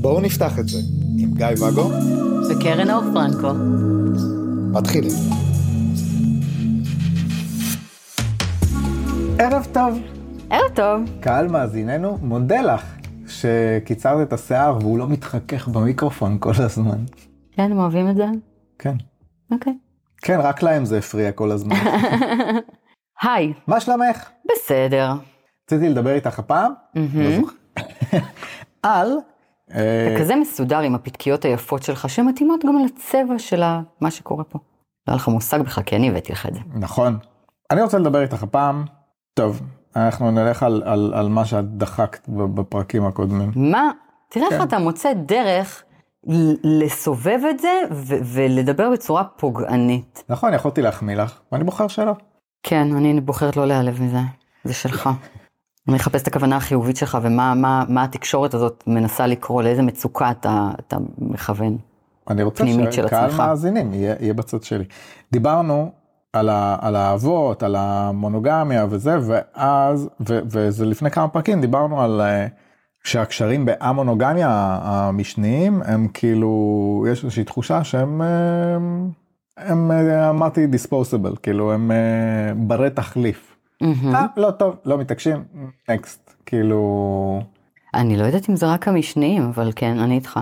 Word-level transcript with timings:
בואו 0.00 0.20
נפתח 0.20 0.58
את 0.58 0.68
זה 0.68 0.78
עם 1.18 1.34
גיא 1.34 1.46
ואגו 1.60 1.90
וקרן 2.50 2.90
אור 2.90 3.02
פרנקו. 3.14 3.52
מתחילים. 4.72 5.12
ערב 9.38 9.66
טוב. 9.72 9.98
ערב 10.50 10.74
טוב. 10.74 11.02
קהל 11.20 11.48
מאזיננו, 11.48 12.18
מודה 12.22 12.60
לך 12.60 12.82
שקיצרת 13.26 14.28
את 14.28 14.32
השיער 14.32 14.78
והוא 14.80 14.98
לא 14.98 15.08
מתחכך 15.08 15.68
במיקרופון 15.68 16.36
כל 16.40 16.52
הזמן. 16.58 17.04
כן, 17.52 17.72
הם 17.72 17.78
אוהבים 17.78 18.10
את 18.10 18.16
זה? 18.16 18.26
כן. 18.78 18.96
אוקיי. 19.50 19.78
כן, 20.22 20.38
רק 20.42 20.62
להם 20.62 20.84
זה 20.84 20.98
הפריע 20.98 21.32
כל 21.32 21.50
הזמן. 21.50 21.76
היי, 23.22 23.52
מה 23.66 23.80
שלומך? 23.80 24.30
בסדר. 24.52 25.12
רציתי 25.66 25.88
לדבר 25.88 26.14
איתך 26.14 26.38
הפעם, 26.38 26.72
לא. 26.94 27.02
על... 28.82 29.12
אה, 29.74 30.08
אתה 30.14 30.20
כזה 30.20 30.36
מסודר 30.36 30.78
עם 30.78 30.94
הפתקיות 30.94 31.44
היפות 31.44 31.82
שלך, 31.82 32.10
שמתאימות 32.10 32.64
גם 32.64 32.78
לצבע 32.84 33.38
של 33.38 33.62
מה 34.00 34.10
שקורה 34.10 34.44
פה. 34.44 34.58
לא 35.08 35.12
היה 35.12 35.16
לך 35.16 35.28
מושג 35.28 35.60
בכלל, 35.60 35.84
כי 35.84 35.96
אני 35.96 36.08
הבאתי 36.08 36.32
לך 36.32 36.46
את 36.46 36.54
זה. 36.54 36.60
נכון. 36.74 37.18
אני 37.70 37.82
רוצה 37.82 37.98
לדבר 37.98 38.22
איתך 38.22 38.42
הפעם, 38.42 38.84
טוב, 39.34 39.60
אנחנו 39.96 40.30
נלך 40.30 40.62
על, 40.62 40.82
על, 40.86 41.12
על 41.14 41.28
מה 41.28 41.44
שאת 41.44 41.76
דחקת 41.76 42.28
בפרקים 42.28 43.06
הקודמים. 43.06 43.52
מה? 43.56 43.90
תראה 44.28 44.46
איך 44.46 44.58
כן. 44.58 44.62
אתה 44.62 44.78
מוצא 44.78 45.12
דרך 45.12 45.82
לסובב 46.64 47.40
את 47.50 47.58
זה 47.58 47.72
ולדבר 48.24 48.90
בצורה 48.90 49.24
פוגענית. 49.24 50.24
נכון, 50.28 50.54
יכולתי 50.54 50.82
להחמיא 50.82 51.16
לך, 51.16 51.40
ואני 51.52 51.64
בוחר 51.64 51.88
שלא. 51.88 52.14
כן, 52.62 52.96
אני 52.96 53.20
בוחרת 53.20 53.56
לא 53.56 53.66
להיעלב 53.66 54.02
מזה, 54.02 54.18
זה 54.64 54.74
שלך. 54.74 55.10
אני 55.88 55.96
אחפש 55.96 56.22
את 56.22 56.26
הכוונה 56.26 56.56
החיובית 56.56 56.96
שלך 56.96 57.18
ומה 57.22 57.54
מה, 57.54 57.84
מה 57.88 58.04
התקשורת 58.04 58.54
הזאת 58.54 58.84
מנסה 58.86 59.26
לקרוא, 59.26 59.62
לאיזה 59.62 59.82
מצוקה 59.82 60.30
אתה, 60.30 60.70
אתה 60.78 60.96
מכוון. 61.18 61.78
אני 62.30 62.42
רוצה 62.42 62.64
שקהל. 62.92 63.36
מאזינים 63.36 63.94
יהיה, 63.94 64.14
יהיה 64.20 64.34
בצד 64.34 64.62
שלי. 64.62 64.84
דיברנו 65.32 65.92
על, 66.32 66.48
ה, 66.48 66.76
על 66.80 66.96
האהבות, 66.96 67.62
על 67.62 67.76
המונוגמיה 67.78 68.86
וזה, 68.90 69.18
ואז, 69.26 70.08
ו, 70.28 70.38
וזה 70.46 70.86
לפני 70.86 71.10
כמה 71.10 71.28
פרקים, 71.28 71.60
דיברנו 71.60 72.02
על 72.02 72.20
אה, 72.20 72.46
שהקשרים 73.04 73.64
באמונוגמיה 73.64 74.78
המשניים, 74.82 75.82
הם 75.84 76.08
כאילו, 76.14 77.04
יש 77.08 77.24
איזושהי 77.24 77.44
תחושה 77.44 77.84
שהם, 77.84 78.22
אה, 78.22 78.76
הם, 79.60 79.90
אה, 79.90 80.30
אמרתי 80.30 80.66
דיספוסיבל, 80.66 81.34
כאילו 81.42 81.72
הם 81.72 81.90
אה, 81.90 82.54
ברי 82.56 82.90
תחליף. 82.90 83.56
אה, 83.82 84.26
לא 84.36 84.50
טוב, 84.50 84.76
לא 84.84 84.98
מתעקשים, 84.98 85.44
נקסט, 85.88 86.34
כאילו... 86.46 87.42
אני 87.94 88.16
לא 88.16 88.24
יודעת 88.24 88.50
אם 88.50 88.56
זה 88.56 88.72
רק 88.72 88.88
המשניים, 88.88 89.42
אבל 89.42 89.72
כן, 89.76 89.98
אני 89.98 90.14
איתך. 90.14 90.40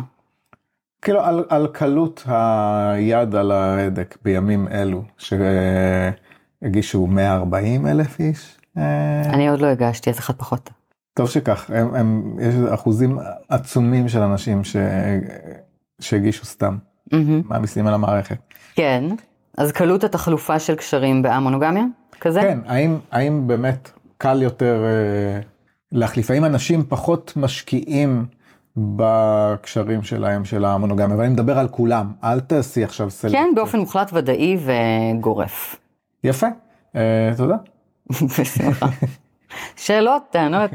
כאילו 1.03 1.21
על, 1.21 1.45
על 1.49 1.69
קלות 1.73 2.23
היד 2.27 3.35
על 3.35 3.53
ההדק 3.53 4.19
בימים 4.25 4.69
אלו 4.69 5.03
שהגישו 5.19 7.07
140 7.07 7.87
אלף 7.87 8.21
איש. 8.21 8.57
אה, 8.79 9.23
אני 9.23 9.49
עוד 9.49 9.61
לא 9.61 9.67
הגשתי, 9.67 10.11
אז 10.11 10.19
אחד 10.19 10.35
פחות. 10.35 10.71
טוב 11.15 11.29
שכך, 11.29 11.71
הם, 11.75 11.95
הם, 11.95 12.37
יש 12.41 12.55
אחוזים 12.75 13.19
עצומים 13.49 14.09
של 14.09 14.21
אנשים 14.21 14.65
ש, 14.65 14.77
שהגישו 16.01 16.45
סתם, 16.47 16.79
מהמם. 17.13 17.43
מעמיסים 17.45 17.87
על 17.87 17.95
המערכת. 17.95 18.39
כן, 18.79 19.05
אז 19.57 19.73
קלות 19.73 20.05
התחלופה 20.05 20.59
של 20.59 20.75
קשרים 20.75 21.23
באמונוגמיה? 21.23 21.85
כזה? 22.21 22.41
כן, 22.41 22.59
האם, 22.67 22.99
האם 23.11 23.47
באמת 23.47 23.91
קל 24.19 24.43
יותר 24.43 24.85
אה, 24.85 25.41
להחליף, 25.93 26.31
האם 26.31 26.45
אנשים 26.45 26.85
פחות 26.89 27.33
משקיעים 27.37 28.27
בקשרים 28.77 30.03
שלהם 30.03 30.45
של 30.45 30.65
המונוגמיה, 30.65 31.17
ואני 31.17 31.29
מדבר 31.29 31.59
על 31.59 31.69
כולם, 31.69 32.13
אל 32.25 32.41
תעשי 32.41 32.85
עכשיו 32.85 33.11
סלקציה. 33.11 33.41
כן, 33.41 33.49
באופן 33.55 33.79
מוחלט 33.79 34.11
ודאי 34.13 34.59
וגורף. 34.65 35.77
יפה, 36.25 36.47
אה, 36.97 37.31
תודה. 37.37 37.57
בשמחה. 38.39 38.87
שאלות, 39.77 40.23
טענות. 40.31 40.71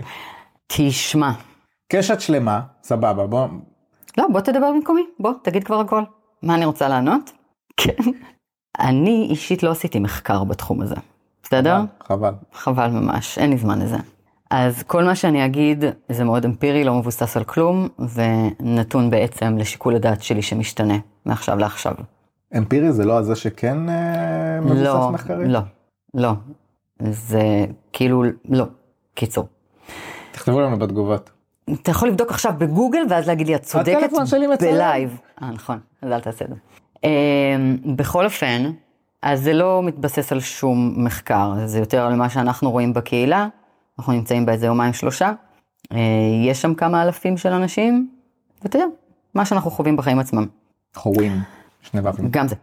תשמע. 0.67 1.31
קשת 1.87 2.21
שלמה, 2.21 2.61
סבבה, 2.83 3.27
בוא, 3.27 3.47
לא, 4.17 4.25
בוא 4.31 4.41
תדבר 4.41 4.71
במקומי, 4.71 5.03
בוא, 5.19 5.31
תגיד 5.43 5.63
כבר 5.63 5.79
הכל. 5.79 6.03
מה 6.41 6.55
אני 6.55 6.65
רוצה 6.65 6.87
לענות? 6.87 7.42
כן. 7.77 8.11
אני 8.79 9.27
אישית 9.29 9.63
לא 9.63 9.71
עשיתי 9.71 9.99
מחקר 9.99 10.43
בתחום 10.43 10.81
הזה, 10.81 10.95
בסדר? 11.43 11.79
חבל. 12.03 12.33
חבל 12.53 12.87
ממש, 12.87 13.37
אין 13.37 13.49
לי 13.49 13.57
זמן 13.57 13.81
לזה. 13.81 13.97
אז 14.49 14.83
כל 14.83 15.03
מה 15.03 15.15
שאני 15.15 15.45
אגיד 15.45 15.83
זה 16.09 16.23
מאוד 16.23 16.45
אמפירי, 16.45 16.83
לא 16.83 16.93
מבוסס 16.93 17.37
על 17.37 17.43
כלום, 17.43 17.87
ונתון 17.99 19.09
בעצם 19.09 19.57
לשיקול 19.57 19.95
הדעת 19.95 20.23
שלי 20.23 20.41
שמשתנה 20.41 20.97
מעכשיו 21.25 21.57
לעכשיו. 21.57 21.93
אמפירי 22.57 22.91
זה 22.91 23.05
לא 23.05 23.17
הזה 23.17 23.35
שכן 23.35 23.89
אה, 23.89 24.61
מבוסס 24.61 24.81
לא, 24.81 25.11
מחקרית? 25.11 25.47
לא, 25.47 25.59
לא. 26.13 26.31
זה 26.99 27.65
כאילו, 27.93 28.23
לא. 28.49 28.65
קיצור. 29.13 29.47
תכתבו 30.31 30.61
לנו 30.61 30.79
בתגובות. 30.79 31.29
אתה 31.73 31.91
יכול 31.91 32.09
לבדוק 32.09 32.29
עכשיו 32.29 32.53
בגוגל 32.57 33.01
ואז 33.09 33.27
להגיד 33.27 33.47
לי, 33.47 33.55
את 33.55 33.61
צודקת 33.61 33.97
הטלפון 34.03 34.25
שלי 34.25 34.47
מצלם." 34.47 34.71
בלייב. 34.71 35.19
אה, 35.41 35.51
נכון, 35.51 35.79
אז 36.01 36.11
אל 36.11 36.19
תעשה 36.19 36.45
את 36.45 36.49
זה. 36.49 36.55
אמ, 37.03 37.77
בכל 37.95 38.25
אופן, 38.25 38.71
אז 39.21 39.41
זה 39.41 39.53
לא 39.53 39.83
מתבסס 39.83 40.31
על 40.31 40.39
שום 40.39 41.05
מחקר, 41.05 41.53
זה 41.65 41.79
יותר 41.79 42.05
על 42.05 42.15
מה 42.15 42.29
שאנחנו 42.29 42.71
רואים 42.71 42.93
בקהילה, 42.93 43.47
אנחנו 43.99 44.13
נמצאים 44.13 44.45
באיזה 44.45 44.65
יומיים 44.65 44.93
שלושה, 44.93 45.31
אה, 45.91 45.97
יש 46.45 46.61
שם 46.61 46.73
כמה 46.73 47.03
אלפים 47.03 47.37
של 47.37 47.53
אנשים, 47.53 48.09
ואתה 48.61 48.77
יודע, 48.77 48.87
מה 49.35 49.45
שאנחנו 49.45 49.71
חווים 49.71 49.97
בחיים 49.97 50.19
עצמם, 50.19 50.45
חורים, 50.95 51.31
שני 51.81 52.01
ו"ים. 52.01 52.27
גם 52.31 52.47
זה. 52.47 52.55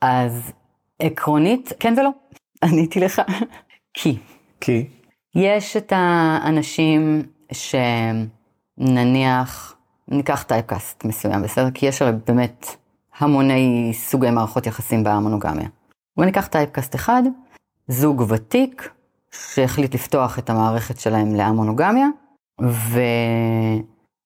אז 0.00 0.52
עקרונית, 0.98 1.72
כן 1.80 1.94
ולא, 1.98 2.10
עניתי 2.64 3.00
לך, 3.00 3.22
כי 3.94 4.18
כי, 4.60 4.86
יש 5.34 5.76
את 5.76 5.92
האנשים 5.96 7.22
שנניח, 8.78 9.76
ניקח 10.08 10.42
typecast 10.42 11.04
מסוים, 11.04 11.42
בסדר? 11.42 11.70
כי 11.74 11.86
יש 11.86 12.02
הרי 12.02 12.12
באמת 12.26 12.66
המוני 13.18 13.90
סוגי 13.94 14.30
מערכות 14.30 14.66
יחסים 14.66 15.04
באמונוגמיה. 15.04 15.68
וניקח 16.16 16.46
typecast 16.46 16.94
אחד, 16.94 17.22
זוג 17.88 18.24
ותיק 18.28 18.90
שהחליט 19.30 19.94
לפתוח 19.94 20.38
את 20.38 20.50
המערכת 20.50 21.00
שלהם 21.00 21.34
לאמונוגמיה, 21.34 22.06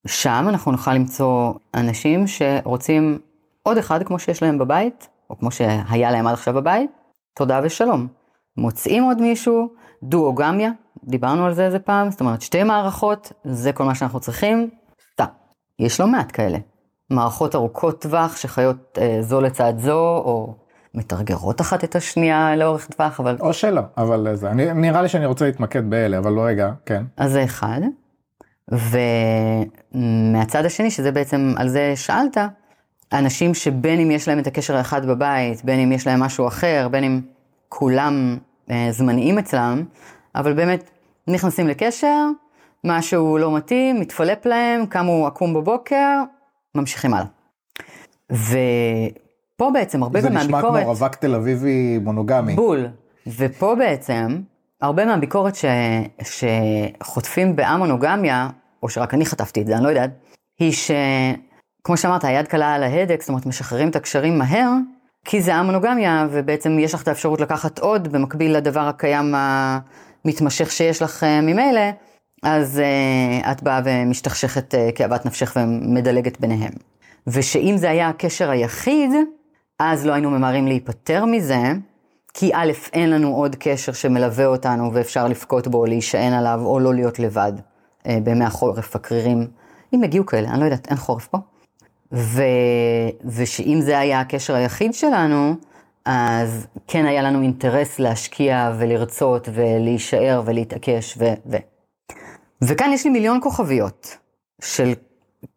ושם 0.07 0.47
אנחנו 0.49 0.73
נוכל 0.73 0.95
למצוא 0.95 1.53
אנשים 1.75 2.27
שרוצים 2.27 3.19
עוד 3.63 3.79
אחד 3.79 4.03
כמו 4.03 4.19
שיש 4.19 4.43
להם 4.43 4.59
בבית, 4.59 5.09
או 5.31 5.39
כמו 5.39 5.51
שהיה 5.51 6.11
להם 6.11 6.27
עד 6.27 6.33
עכשיו 6.33 6.55
בבית, 6.55 6.91
תודה 7.39 7.61
ושלום. 7.65 8.07
מוצאים 8.57 9.05
עוד 9.05 9.21
מישהו, 9.21 9.69
דואוגמיה, 10.03 10.71
דיברנו 11.05 11.47
על 11.47 11.55
זה 11.55 11.67
איזה 11.67 11.79
פעם, 11.79 12.11
זאת 12.11 12.21
אומרת 12.21 12.43
שתי 12.43 12.63
מערכות, 12.63 13.33
זה 13.45 13.73
כל 13.73 13.85
מה 13.85 13.95
שאנחנו 13.95 14.21
צריכים, 14.21 14.71
סתם. 15.13 15.25
יש 15.79 16.01
לא 16.01 16.07
מעט 16.07 16.31
כאלה. 16.33 16.59
מערכות 17.13 17.55
ארוכות 17.55 18.03
טווח 18.03 18.37
שחיות 18.37 18.99
אה, 19.01 19.19
זו 19.21 19.41
לצד 19.41 19.75
זו, 19.79 20.01
או 20.01 20.55
מתרגרות 20.95 21.61
אחת 21.61 21.85
את 21.85 21.97
השנייה 21.97 22.57
לאורך 22.57 22.87
טווח, 22.87 23.21
אבל... 23.21 23.37
או 23.41 23.53
שלא, 23.53 23.83
אבל 23.97 24.35
זה, 24.35 24.51
אני, 24.51 24.73
נראה 24.75 25.03
לי 25.03 25.09
שאני 25.09 25.27
רוצה 25.27 25.45
להתמקד 25.45 25.91
באלה, 25.91 26.19
אבל 26.19 26.33
לא 26.33 26.43
רגע, 26.43 26.71
כן. 26.87 27.03
אז 27.17 27.33
זה 27.33 27.45
אחד. 27.45 27.81
ומהצד 29.95 30.65
השני, 30.65 30.91
שזה 30.91 31.13
בעצם, 31.13 31.55
על 31.57 31.69
זה 31.69 31.93
שאלת, 31.97 32.37
אנשים 33.13 33.55
שבין 33.55 34.01
אם 34.01 34.11
יש 34.11 34.29
להם 34.29 34.39
את 34.39 34.47
הקשר 34.47 34.77
האחד 34.77 35.07
בבית, 35.07 35.65
בין 35.65 35.81
אם 35.81 35.93
יש 35.93 36.07
להם 36.07 36.21
משהו 36.21 36.49
אחר, 36.49 36.89
בין 36.91 37.05
אם 37.05 37.21
כולם 37.69 38.39
אה, 38.71 38.89
זמניים 38.91 39.39
אצלם, 39.39 39.85
אבל 40.35 40.53
באמת 40.53 40.91
נכנסים 41.29 41.69
לקשר, 41.69 42.27
משהו 42.85 43.39
לא 43.39 43.57
מתאים, 43.57 44.01
מתפלפ 44.01 44.47
להם, 44.47 44.87
קמו 44.87 45.27
עקום 45.27 45.55
בבוקר, 45.55 46.23
ממשיכים 46.75 47.15
הלאה. 47.15 47.27
ופה 48.31 49.71
בעצם 49.73 50.03
הרבה 50.03 50.21
זה 50.21 50.29
גם 50.29 50.37
נשמע 50.37 50.51
מהביקורת... 50.51 50.83
כמו 50.83 50.91
רווק 50.91 51.15
תל 51.15 51.35
אביבי 51.35 51.99
מונוגמי. 51.99 52.55
בול. 52.55 52.89
ופה 53.27 53.75
בעצם, 53.79 54.41
הרבה 54.81 55.05
מהביקורת 55.05 55.55
ש... 55.55 55.65
שחוטפים 56.23 57.57
באמונוגמיה, 57.57 58.49
או 58.83 58.89
שרק 58.89 59.15
אני 59.15 59.27
חטפתי 59.27 59.61
את 59.61 59.67
זה, 59.67 59.77
אני 59.77 59.85
לא 59.85 59.89
יודעת, 59.89 60.11
היא 60.59 60.73
שכמו 60.73 61.97
שאמרת, 61.97 62.25
היד 62.25 62.49
קלה 62.49 62.75
על 62.75 62.83
ההדק, 62.83 63.21
זאת 63.21 63.29
אומרת, 63.29 63.47
משחררים 63.47 63.89
את 63.89 63.97
הקשרים 63.97 64.39
מהר, 64.39 64.71
כי 65.25 65.43
זה 65.43 65.55
המונוגמיה, 65.55 66.27
ובעצם 66.31 66.79
יש 66.79 66.95
לך 66.95 67.03
את 67.03 67.09
האפשרות 67.09 67.41
לקחת 67.41 67.79
עוד, 67.79 68.13
במקביל 68.13 68.57
לדבר 68.57 68.89
הקיים 68.89 69.35
המתמשך 69.35 70.71
שיש 70.71 71.03
לך 71.03 71.25
אה, 71.25 71.41
ממילא, 71.41 71.91
אז 72.43 72.81
uh, 72.81 73.51
את 73.51 73.63
באה 73.63 73.81
ומשתכשכת 73.85 74.75
uh, 74.75 74.93
כאוות 74.95 75.27
נפשך 75.27 75.57
ומדלגת 75.57 76.41
ביניהם. 76.41 76.73
ושאם 77.27 77.75
זה 77.77 77.91
היה 77.91 78.09
הקשר 78.09 78.51
היחיד, 78.51 79.11
אז 79.79 80.07
לא 80.07 80.13
היינו 80.13 80.31
ממהרים 80.31 80.67
להיפטר 80.67 81.25
מזה, 81.25 81.63
כי 82.35 82.51
א', 82.55 82.73
אין 82.93 83.11
לנו 83.11 83.35
עוד 83.37 83.57
קשר 83.59 83.93
שמלווה 83.93 84.47
אותנו 84.47 84.91
ואפשר 84.93 85.29
לבכות 85.29 85.69
בו, 85.69 85.87
להישען 85.87 86.33
עליו, 86.33 86.61
או 86.65 86.81
לא 86.81 86.95
להיות 86.95 87.19
לבד 87.19 87.53
אה, 88.07 88.19
בימי 88.25 88.45
החורף 88.45 88.97
הקרירים. 88.97 89.47
אם 89.95 90.05
יגיעו 90.05 90.27
כאלה, 90.27 90.49
אני 90.49 90.61
לא 90.61 90.65
יודעת, 90.65 90.89
אין 90.89 90.97
חורף 90.97 91.27
פה. 91.27 91.39
ו... 92.13 92.43
ושאם 93.25 93.81
זה 93.81 93.99
היה 93.99 94.21
הקשר 94.21 94.55
היחיד 94.55 94.95
שלנו, 94.95 95.55
אז 96.05 96.67
כן 96.87 97.07
היה 97.07 97.23
לנו 97.23 97.43
אינטרס 97.43 97.99
להשקיע 97.99 98.73
ולרצות 98.79 99.49
ולהישאר 99.53 100.43
ולהתעקש 100.45 101.15
ו... 101.19 101.25
ו... 101.51 101.57
וכאן 102.63 102.91
יש 102.93 103.05
לי 103.05 103.11
מיליון 103.11 103.39
כוכביות 103.43 104.17
של 104.63 104.93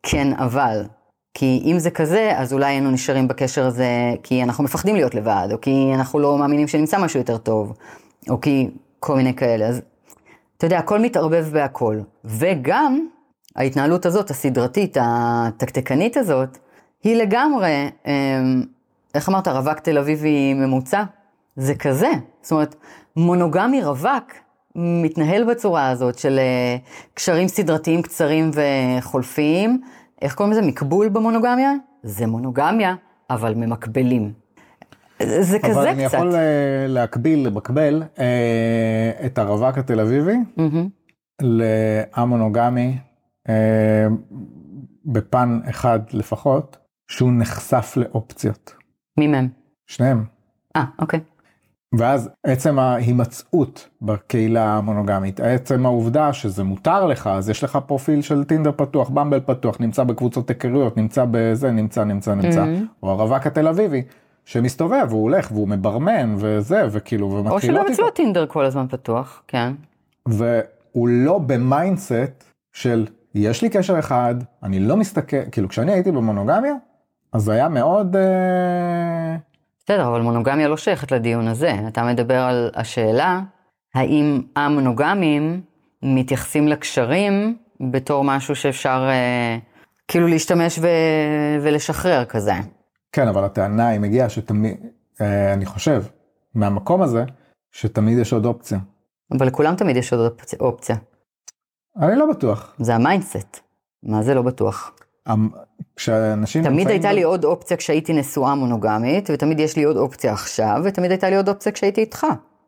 כן 0.04 0.34
אבל. 0.34 0.86
כי 1.34 1.62
אם 1.66 1.80
זה 1.80 1.92
כזה, 1.92 2.34
אז 2.36 2.54
אולי 2.54 2.66
היינו 2.66 2.92
נשארים 2.92 3.28
בקשר 3.28 3.66
הזה 3.66 3.88
כי 4.24 4.44
אנחנו 4.44 4.64
מפחדים 4.64 4.96
להיות 4.96 5.16
לבד, 5.16 5.48
או 5.52 5.62
כי 5.62 5.92
אנחנו 5.94 6.20
לא 6.20 6.38
מאמינים 6.38 6.68
שנמצא 6.68 7.00
משהו 7.00 7.20
יותר 7.20 7.38
טוב, 7.38 7.74
או 8.30 8.42
כי 8.42 8.70
כל 9.00 9.16
מיני 9.16 9.36
כאלה. 9.36 9.68
אז 9.68 9.82
אתה 10.58 10.66
יודע, 10.66 10.80
הכל 10.80 11.00
מתערבב 11.00 11.46
בהכל. 11.52 12.00
וגם 12.26 13.08
ההתנהלות 13.56 14.06
הזאת, 14.06 14.30
הסדרתית, 14.30 14.98
התקתקנית 15.02 16.18
הזאת, 16.18 16.58
היא 17.04 17.16
לגמרי, 17.16 17.90
אמ, 18.06 18.64
איך 19.16 19.30
אמרת, 19.30 19.48
רווק 19.48 19.80
תל 19.80 19.98
אביבי 19.98 20.54
ממוצע? 20.54 21.04
זה 21.56 21.76
כזה. 21.76 22.12
זאת 22.42 22.52
אומרת, 22.52 22.76
מונוגמי 23.16 23.84
רווק 23.84 24.32
מתנהל 24.76 25.44
בצורה 25.44 25.90
הזאת 25.90 26.18
של 26.20 26.40
אה, 26.40 26.78
קשרים 27.14 27.48
סדרתיים 27.48 28.02
קצרים 28.02 28.52
וחולפיים. 28.54 29.82
איך 30.22 30.36
קוראים 30.36 30.54
לזה? 30.54 30.62
מקבול 30.62 31.10
במונוגמיה? 31.10 31.72
זה 32.04 32.28
מונוגמיה, 32.28 32.96
אבל 33.30 33.54
ממקבלים. 33.54 34.34
זה 35.20 35.26
כזה 35.40 35.58
קצת. 35.60 35.70
אבל 35.70 35.88
אני 35.88 36.04
יכול 36.04 36.36
אה, 36.36 36.86
להקביל, 36.88 37.48
למקבל, 37.48 38.04
אה, 38.20 39.12
את 39.26 39.38
הרווק 39.38 39.78
התל 39.78 40.00
אביבי 40.00 40.36
Mm-hmm. 40.58 41.42
לאמונוגמי 41.42 42.98
בפן 45.06 45.60
אחד 45.70 46.00
לפחות, 46.14 46.78
שהוא 47.08 47.32
נחשף 47.34 47.94
לאופציות. 47.98 48.74
מי 49.20 49.28
מהם? 49.28 49.50
שניהם. 49.88 50.24
אה, 50.76 50.84
אוקיי. 51.00 51.20
ואז 51.94 52.30
עצם 52.44 52.80
ההימצאות 52.80 53.90
בקהילה 54.02 54.74
המונוגמית, 54.78 55.40
עצם 55.40 55.86
העובדה 55.86 56.34
שזה 56.34 56.64
מותר 56.64 57.06
לך, 57.06 57.28
אז 57.28 57.50
יש 57.50 57.64
לך 57.64 57.80
פרופיל 57.88 58.22
של 58.22 58.44
טינדר 58.44 58.72
פתוח, 58.76 59.10
במבל 59.10 59.40
פתוח, 59.40 59.78
נמצא 59.80 60.04
בקבוצות 60.04 60.50
היכרויות, 60.50 60.98
נמצא 60.98 61.26
בזה, 61.32 61.72
נמצא, 61.72 62.04
נמצא, 62.04 62.34
נמצא, 62.36 62.64
Mhm. 62.64 63.04
או 63.04 63.12
הרווק 63.12 63.48
התל 63.48 63.68
אביבי, 63.68 64.02
שמסתובב, 64.46 65.08
הוא 65.12 65.22
הולך 65.24 65.52
והוא 65.52 65.68
מברמן 65.68 66.36
וזה, 66.38 66.84
וכאילו, 66.92 67.28
או 67.28 67.32
ומתחילות 67.32 67.82
שגם 67.86 67.94
אצלו 67.94 68.10
טינדר 68.10 68.46
כל 68.46 68.66
הזמן 68.66 68.86
פתוח, 68.90 69.44
כן. 69.48 69.74
והוא 70.28 71.08
לא 71.08 71.38
ב 71.38 71.51
mindset 71.51 72.44
של 72.74 73.06
יש 73.36 73.62
לי 73.62 73.70
קשר 73.70 74.00
אחד, 74.00 74.36
אני 74.64 74.80
לא 74.80 74.98
מסתכל, 74.98 75.38
כאילו 75.52 75.70
כשאני 75.70 75.92
הייתי 75.92 76.12
במונוגמיה, 76.12 76.74
אז 77.34 77.42
זה 77.44 77.52
היה 77.54 77.70
מאוד, 77.70 78.16
אה, 78.16 79.36
בסדר, 79.86 80.08
אבל 80.08 80.22
מונוגמיה 80.22 80.68
לא 80.68 80.78
שייכת 80.78 81.12
לדיון 81.12 81.48
הזה. 81.48 81.74
אתה 81.88 82.04
מדבר 82.04 82.40
על 82.40 82.72
השאלה, 82.76 83.42
האם 83.96 84.42
האמונוגמים 84.56 85.62
מתייחסים 86.04 86.68
לקשרים 86.68 87.58
בתור 87.92 88.24
משהו 88.24 88.56
שאפשר 88.56 89.08
אה, 89.10 89.58
כאילו 90.08 90.28
להשתמש 90.28 90.80
ו... 90.80 90.88
ולשחרר 91.62 92.26
כזה. 92.26 92.54
כן, 93.12 93.28
אבל 93.28 93.44
הטענה 93.44 93.88
היא 93.88 94.00
מגיעה 94.00 94.30
שתמיד, 94.30 94.78
אה, 95.22 95.54
אני 95.54 95.66
חושב, 95.66 96.04
מהמקום 96.56 97.02
הזה, 97.02 97.24
שתמיד 97.72 98.18
יש 98.18 98.34
עוד 98.34 98.46
אופציה. 98.46 98.80
אבל 99.38 99.48
לכולם 99.48 99.76
תמיד 99.76 99.98
יש 99.98 100.14
עוד 100.14 100.34
אופציה-. 100.60 100.98
אני 102.02 102.16
לא 102.16 102.26
בטוח. 102.30 102.76
זה 102.80 102.96
ה 102.96 103.03
mindset. 103.03 103.60
מה 104.04 104.22
זה 104.22 104.34
לא 104.34 104.42
בטוח? 104.42 104.92
המ- 105.26 105.50
כשאנשים... 105.96 106.64
תמיד 106.64 106.88
הייתה 106.88 107.08
ב- 107.08 107.12
לי 107.12 107.24
עוד 107.24 107.46
אופציה 107.46 107.78
כשהייתי 107.78 108.14
נשואה 108.14 108.56
מונוגמית, 108.56 109.30
ותמיד 109.34 109.60
יש 109.60 109.76
לי 109.76 109.84
עוד 109.84 109.98
אופציה 109.98 110.34
עכשיו, 110.34 110.82
ותמיד 110.84 111.12
הייתה 111.12 111.30
לי 111.30 111.36
עוד 111.36 111.50
אופציה 111.50 111.72
כשהייתי 111.72 112.02
איתך. 112.02 112.26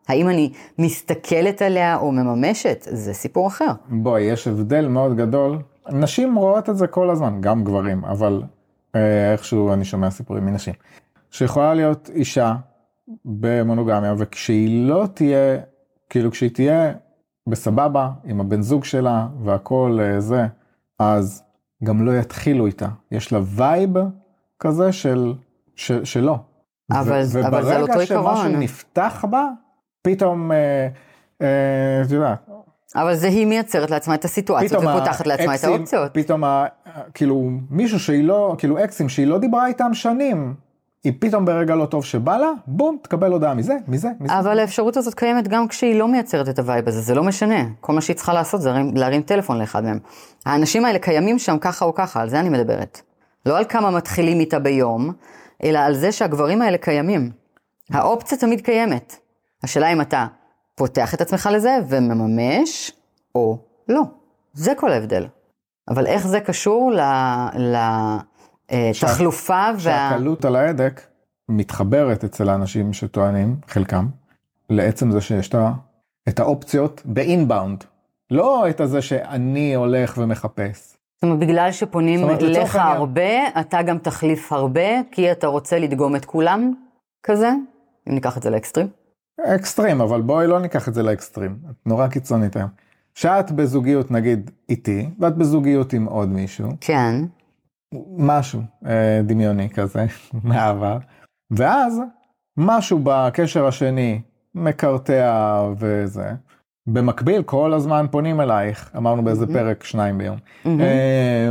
האם 0.08 0.30
אני 0.30 0.52
מסתכלת 0.80 1.62
עליה 1.62 1.98
או 1.98 2.12
מממשת? 2.12 2.88
זה 2.92 3.14
סיפור 3.14 3.48
אחר. 3.48 3.72
בואי, 3.90 4.22
יש 4.22 4.48
הבדל 4.48 4.88
מאוד 4.88 5.18
גדול. 5.18 5.58
נשים 5.90 6.36
רואות 6.36 6.70
את 6.70 6.78
זה 6.78 6.88
כל 6.88 7.10
הזמן, 7.10 7.42
גם 7.42 7.64
גברים, 7.64 8.06
אבל 8.06 8.44
אה, 8.96 9.32
איכשהו 9.32 9.74
אני 9.74 9.86
שומע 9.86 10.10
סיפורים 10.10 10.46
מנשים. 10.46 10.74
שיכולה 11.32 11.74
להיות 11.74 12.10
אישה 12.14 12.56
במונוגמיה, 13.26 14.14
וכשהיא 14.18 14.88
לא 14.88 15.06
תהיה, 15.14 15.58
כאילו 16.10 16.32
כשהיא 16.32 16.50
תהיה 16.54 16.92
בסבבה 17.48 18.10
עם 18.24 18.42
הבן 18.42 18.62
זוג 18.62 18.84
שלה 18.84 19.28
והכל 19.44 20.00
אה, 20.02 20.20
זה, 20.20 20.46
אז 21.00 21.44
גם 21.84 22.06
לא 22.06 22.12
יתחילו 22.12 22.66
איתה. 22.66 22.88
יש 23.12 23.34
לה 23.34 23.40
וייב 23.44 23.90
כזה 24.60 24.92
של, 24.92 25.34
של, 25.76 26.06
שלא. 26.06 26.38
אבל- 26.92 27.02
אבל 27.48 27.64
זה 27.64 27.76
על 27.76 27.82
אותו 27.82 27.92
וברגע 27.94 28.06
שמשהו 28.06 28.28
עיקרון. 28.30 28.56
נפתח 28.56 29.26
בה, 29.30 29.46
פתאום, 30.02 30.52
אה, 30.52 30.88
אה, 31.42 32.02
את 32.06 32.12
יודעת, 32.12 32.50
אבל 32.96 33.16
זה 33.16 33.28
היא 33.28 33.46
מייצרת 33.48 33.92
לעצמה 33.92 34.16
את 34.16 34.26
הסיטואציות 34.26 34.84
ופותחת 34.84 35.28
לעצמה 35.28 35.46
את 35.46 35.50
האקסים- 35.50 35.70
האופציות. 35.74 36.12
פתאום, 36.14 36.44
ה- 36.44 36.66
כאילו, 37.14 37.50
מישהו 37.70 38.00
שהיא 38.00 38.24
לא, 38.24 38.56
כאילו 38.58 38.84
אקסים 38.84 39.10
שהיא 39.10 39.28
לא 39.28 39.38
דיברה 39.40 39.68
איתם 39.68 39.94
שנים, 39.94 40.54
היא 41.04 41.14
פתאום 41.20 41.46
ברגע 41.46 41.76
לא 41.76 41.86
טוב 41.86 42.06
שבא 42.06 42.38
לה, 42.38 42.52
בום, 42.68 42.98
תקבל 43.02 43.32
הודעה 43.32 43.54
מזה, 43.54 43.74
מזה, 43.88 44.10
מזה. 44.20 44.40
אבל 44.40 44.60
האפשרות 44.60 44.98
הזאת 44.98 45.14
קיימת 45.14 45.48
גם 45.48 45.68
כשהיא 45.68 46.00
לא 46.00 46.08
מייצרת 46.08 46.50
את 46.50 46.60
ה 46.60 46.66
vibe 46.66 46.88
הזה, 46.88 47.02
זה 47.02 47.16
לא 47.16 47.24
משנה. 47.24 47.64
כל 47.82 47.94
מה 47.94 48.02
שהיא 48.02 48.16
צריכה 48.16 48.34
לעשות 48.34 48.62
זה 48.62 48.70
להרים, 48.70 48.96
להרים 48.96 49.22
טלפון 49.22 49.60
לאחד 49.60 49.84
מהם. 49.84 50.00
האנשים 50.46 50.86
האלה 50.86 51.00
קיימים 51.00 51.40
שם 51.40 51.58
ככה 51.60 51.86
או 51.86 51.94
ככה, 51.94 52.22
על 52.22 52.30
זה 52.30 52.40
אני 52.40 52.50
מדברת. 52.50 53.02
לא 53.46 53.58
על 53.58 53.66
כמה 53.66 53.92
מתחילים 53.92 54.40
איתה 54.40 54.60
ביום, 54.60 55.14
אלא 55.64 55.80
על 55.80 55.96
זה 55.96 56.12
שהגברים 56.12 56.62
האלה 56.62 56.78
קיימים. 56.78 57.32
האופציה 57.92 58.38
תמיד 58.38 58.62
קיימת. 58.62 59.16
השאלה 59.64 59.94
אם 59.94 60.02
אתה 60.02 60.26
פותח 60.76 61.14
את 61.14 61.22
עצמך 61.22 61.50
לזה 61.54 61.78
ומממש, 61.88 62.92
או 63.36 63.58
לא. 63.88 64.02
זה 64.54 64.74
כל 64.76 64.92
ההבדל. 64.92 65.28
אבל 65.90 66.06
איך 66.06 66.28
זה 66.28 66.40
קשור 66.40 66.92
לתחלופה 67.56 68.37
וה... 69.74 70.10
שהקלות 70.10 70.46
על 70.46 70.56
ההדק 70.56 71.02
מתחברת 71.50 72.24
אצל 72.24 72.50
האנשים 72.50 72.94
שטוענים, 72.94 73.56
חלקם, 73.68 74.08
לעצם 74.70 75.12
זה 75.12 75.22
שיש 75.22 75.52
את 76.30 76.40
האופציות 76.40 77.02
באינבאונד. 77.06 77.84
לא 78.32 78.70
את 78.70 78.80
הזה 78.80 79.02
שאני 79.02 79.76
הולך 79.76 80.18
ומחפש. 80.18 80.98
זאת 81.16 81.24
אומרת, 81.24 81.40
בגלל 81.40 81.72
שפונים 81.72 82.20
העניין- 82.30 82.68
הרבה, 82.78 83.60
אתה 83.60 83.82
גם 83.82 83.98
תחליף 83.98 84.54
הרבה, 84.54 85.04
כי 85.12 85.32
אתה 85.32 85.48
רוצה 85.48 85.80
לדגום 85.80 86.16
את 86.16 86.26
כולם, 86.26 86.74
כזה, 87.24 87.50
אם 88.10 88.14
ניקח 88.14 88.38
את 88.38 88.44
זה 88.44 88.50
לאקסטרים. 88.50 88.88
אקסטרים, 89.46 90.02
אבל 90.02 90.22
בואי 90.22 90.48
לא 90.48 90.60
ניקח 90.60 90.88
את 90.88 90.94
זה 90.94 91.04
לאקסטרים. 91.04 91.58
את 91.70 91.76
נורא 91.86 92.08
קיצונית 92.08 92.56
היום. 92.56 92.70
שאת 93.14 93.52
בזוגיות 93.52 94.12
נגיד 94.12 94.52
איתי, 94.70 95.10
ואת 95.20 95.38
בזוגיות 95.38 95.94
עם 95.94 96.06
עוד 96.06 96.30
מישהו, 96.30 96.70
כן, 96.82 97.16
משהו 98.18 98.62
אה, 98.86 99.22
דמיוני 99.24 99.70
כזה 99.70 100.06
מהעבר, 100.44 100.98
ואז 101.52 102.02
משהו 102.58 103.00
בקשר 103.04 103.68
השני 103.68 104.22
מקרטע 104.56 105.64
וזה. 105.78 106.32
במקביל 106.88 107.44
כל 107.44 107.74
הזמן 107.74 108.06
פונים 108.12 108.42
אלייך, 108.42 108.92
אמרנו 108.98 109.24
באיזה 109.24 109.46
מהמם. 109.46 109.60
פרק 109.60 109.84
שניים 109.84 110.18
ביום. 110.18 110.38
מהמם. 110.66 110.82
אה, 110.82 111.50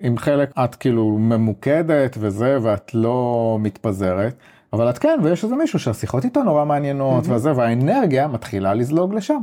עם 0.00 0.18
חלק 0.18 0.50
את 0.64 0.74
כאילו 0.74 1.18
ממוקדת 1.18 2.16
וזה 2.20 2.58
ואת 2.62 2.94
לא 2.94 3.58
מתפזרת, 3.60 4.34
אבל 4.72 4.90
את 4.90 4.98
כן 4.98 5.18
ויש 5.22 5.44
איזה 5.44 5.56
מישהו 5.56 5.78
שהשיחות 5.78 6.24
איתו 6.24 6.42
נורא 6.42 6.64
מעניינות 6.64 7.24
מהמם. 7.24 7.36
וזה 7.36 7.56
והאנרגיה 7.56 8.28
מתחילה 8.28 8.74
לזלוג 8.74 9.14
לשם. 9.14 9.40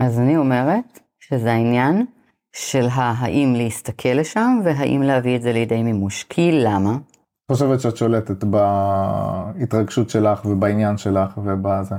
אז 0.00 0.18
אני 0.18 0.36
אומרת 0.36 1.00
שזה 1.20 1.52
העניין 1.52 2.06
של 2.52 2.86
האם 2.92 3.54
להסתכל 3.56 4.08
לשם, 4.08 4.60
והאם 4.64 5.02
להביא 5.02 5.36
את 5.36 5.42
זה 5.42 5.52
לידי 5.52 5.82
מימוש. 5.82 6.24
כי 6.24 6.50
למה? 6.52 6.96
חושבת 7.52 7.80
שאת 7.80 7.96
שולטת 7.96 8.44
בהתרגשות 8.44 10.10
שלך 10.10 10.44
ובעניין 10.44 10.96
שלך 10.96 11.38
ובזה. 11.38 11.94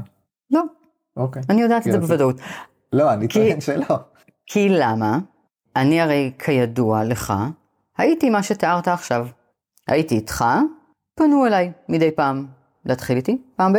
לא, 0.52 0.62
אוקיי. 1.18 1.42
אני 1.50 1.62
יודעת 1.62 1.88
את 1.88 1.92
זה 1.92 2.00
בוודאות. 2.00 2.36
לא, 2.94 3.14
אני 3.14 3.28
כי- 3.28 3.40
טוען 3.40 3.62
שלא. 3.62 3.96
כי 4.46 4.70
למה? 4.70 5.18
אני 5.76 6.02
הרי 6.02 6.32
כידוע 6.40 7.04
לך, 7.04 7.34
הייתי 7.98 8.30
מה 8.30 8.44
שתיארת 8.44 8.88
עכשיו. 8.88 9.28
הייתי 9.88 10.16
איתך, 10.16 10.46
פנו 11.16 11.46
אליי 11.46 11.72
מדי 11.90 12.12
פעם 12.12 12.46
להתחיל 12.86 13.18
איתי, 13.18 13.38
פעם 13.56 13.74
ב... 13.74 13.78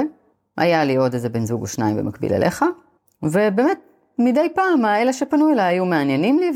היה 0.56 0.84
לי 0.84 0.96
עוד 0.96 1.14
איזה 1.14 1.28
בן 1.28 1.44
זוג 1.44 1.62
או 1.62 1.66
שניים 1.66 1.96
במקביל 1.96 2.32
אליך, 2.32 2.64
ובאמת, 3.22 3.78
מדי 4.18 4.48
פעם 4.54 4.84
האלה 4.84 5.12
שפנו 5.12 5.52
אליי 5.52 5.74
היו 5.74 5.84
מעניינים 5.84 6.38
לי 6.38 6.50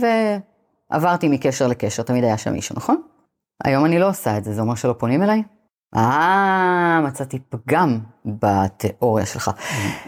ועברתי 0.90 1.28
מקשר 1.28 1.66
לקשר, 1.66 2.02
תמיד 2.02 2.24
היה 2.24 2.38
שם 2.38 2.52
מישהו, 2.52 2.76
נכון? 2.76 3.02
היום 3.64 3.84
אני 3.84 3.98
לא 3.98 4.08
עושה 4.08 4.38
את 4.38 4.44
זה, 4.44 4.52
זה 4.52 4.60
אומר 4.60 4.74
שלא 4.74 4.92
פונים 4.98 5.22
אליי? 5.22 5.42
אה, 5.96 7.00
מצאתי 7.04 7.38
פגם 7.48 7.98
בתיאוריה 8.26 9.26
שלך. 9.26 9.50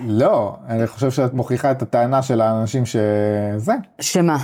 לא, 0.06 0.56
אני 0.68 0.86
חושב 0.86 1.10
שאת 1.10 1.34
מוכיחה 1.34 1.70
את 1.70 1.82
הטענה 1.82 2.22
של 2.22 2.40
האנשים 2.40 2.86
שזה, 2.86 3.72
שמה? 4.00 4.38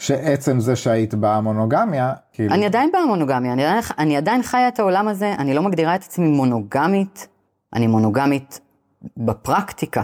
שעצם 0.00 0.60
זה 0.60 0.76
שהיית 0.76 1.14
במונוגמיה, 1.14 2.12
כאילו, 2.32 2.54
אני 2.54 2.66
עדיין 2.66 2.90
במונוגמיה, 2.92 3.52
אני 3.52 3.64
עדיין, 3.64 3.82
אני 3.98 4.16
עדיין 4.16 4.42
חיה 4.42 4.68
את 4.68 4.78
העולם 4.78 5.08
הזה, 5.08 5.34
אני 5.38 5.54
לא 5.54 5.62
מגדירה 5.62 5.94
את 5.94 6.02
עצמי 6.02 6.28
מונוגמית, 6.28 7.28
אני 7.72 7.86
מונוגמית 7.86 8.60
בפרקטיקה. 9.16 10.02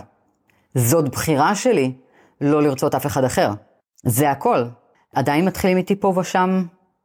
זאת 0.75 1.09
בחירה 1.09 1.55
שלי 1.55 1.93
לא 2.41 2.63
לרצות 2.63 2.95
אף 2.95 3.07
אחד 3.07 3.25
אחר. 3.25 3.51
זה 4.05 4.31
הכל. 4.31 4.65
עדיין 5.15 5.45
מתחילים 5.45 5.77
איתי 5.77 5.97
פה 5.97 6.13
ושם, 6.17 6.65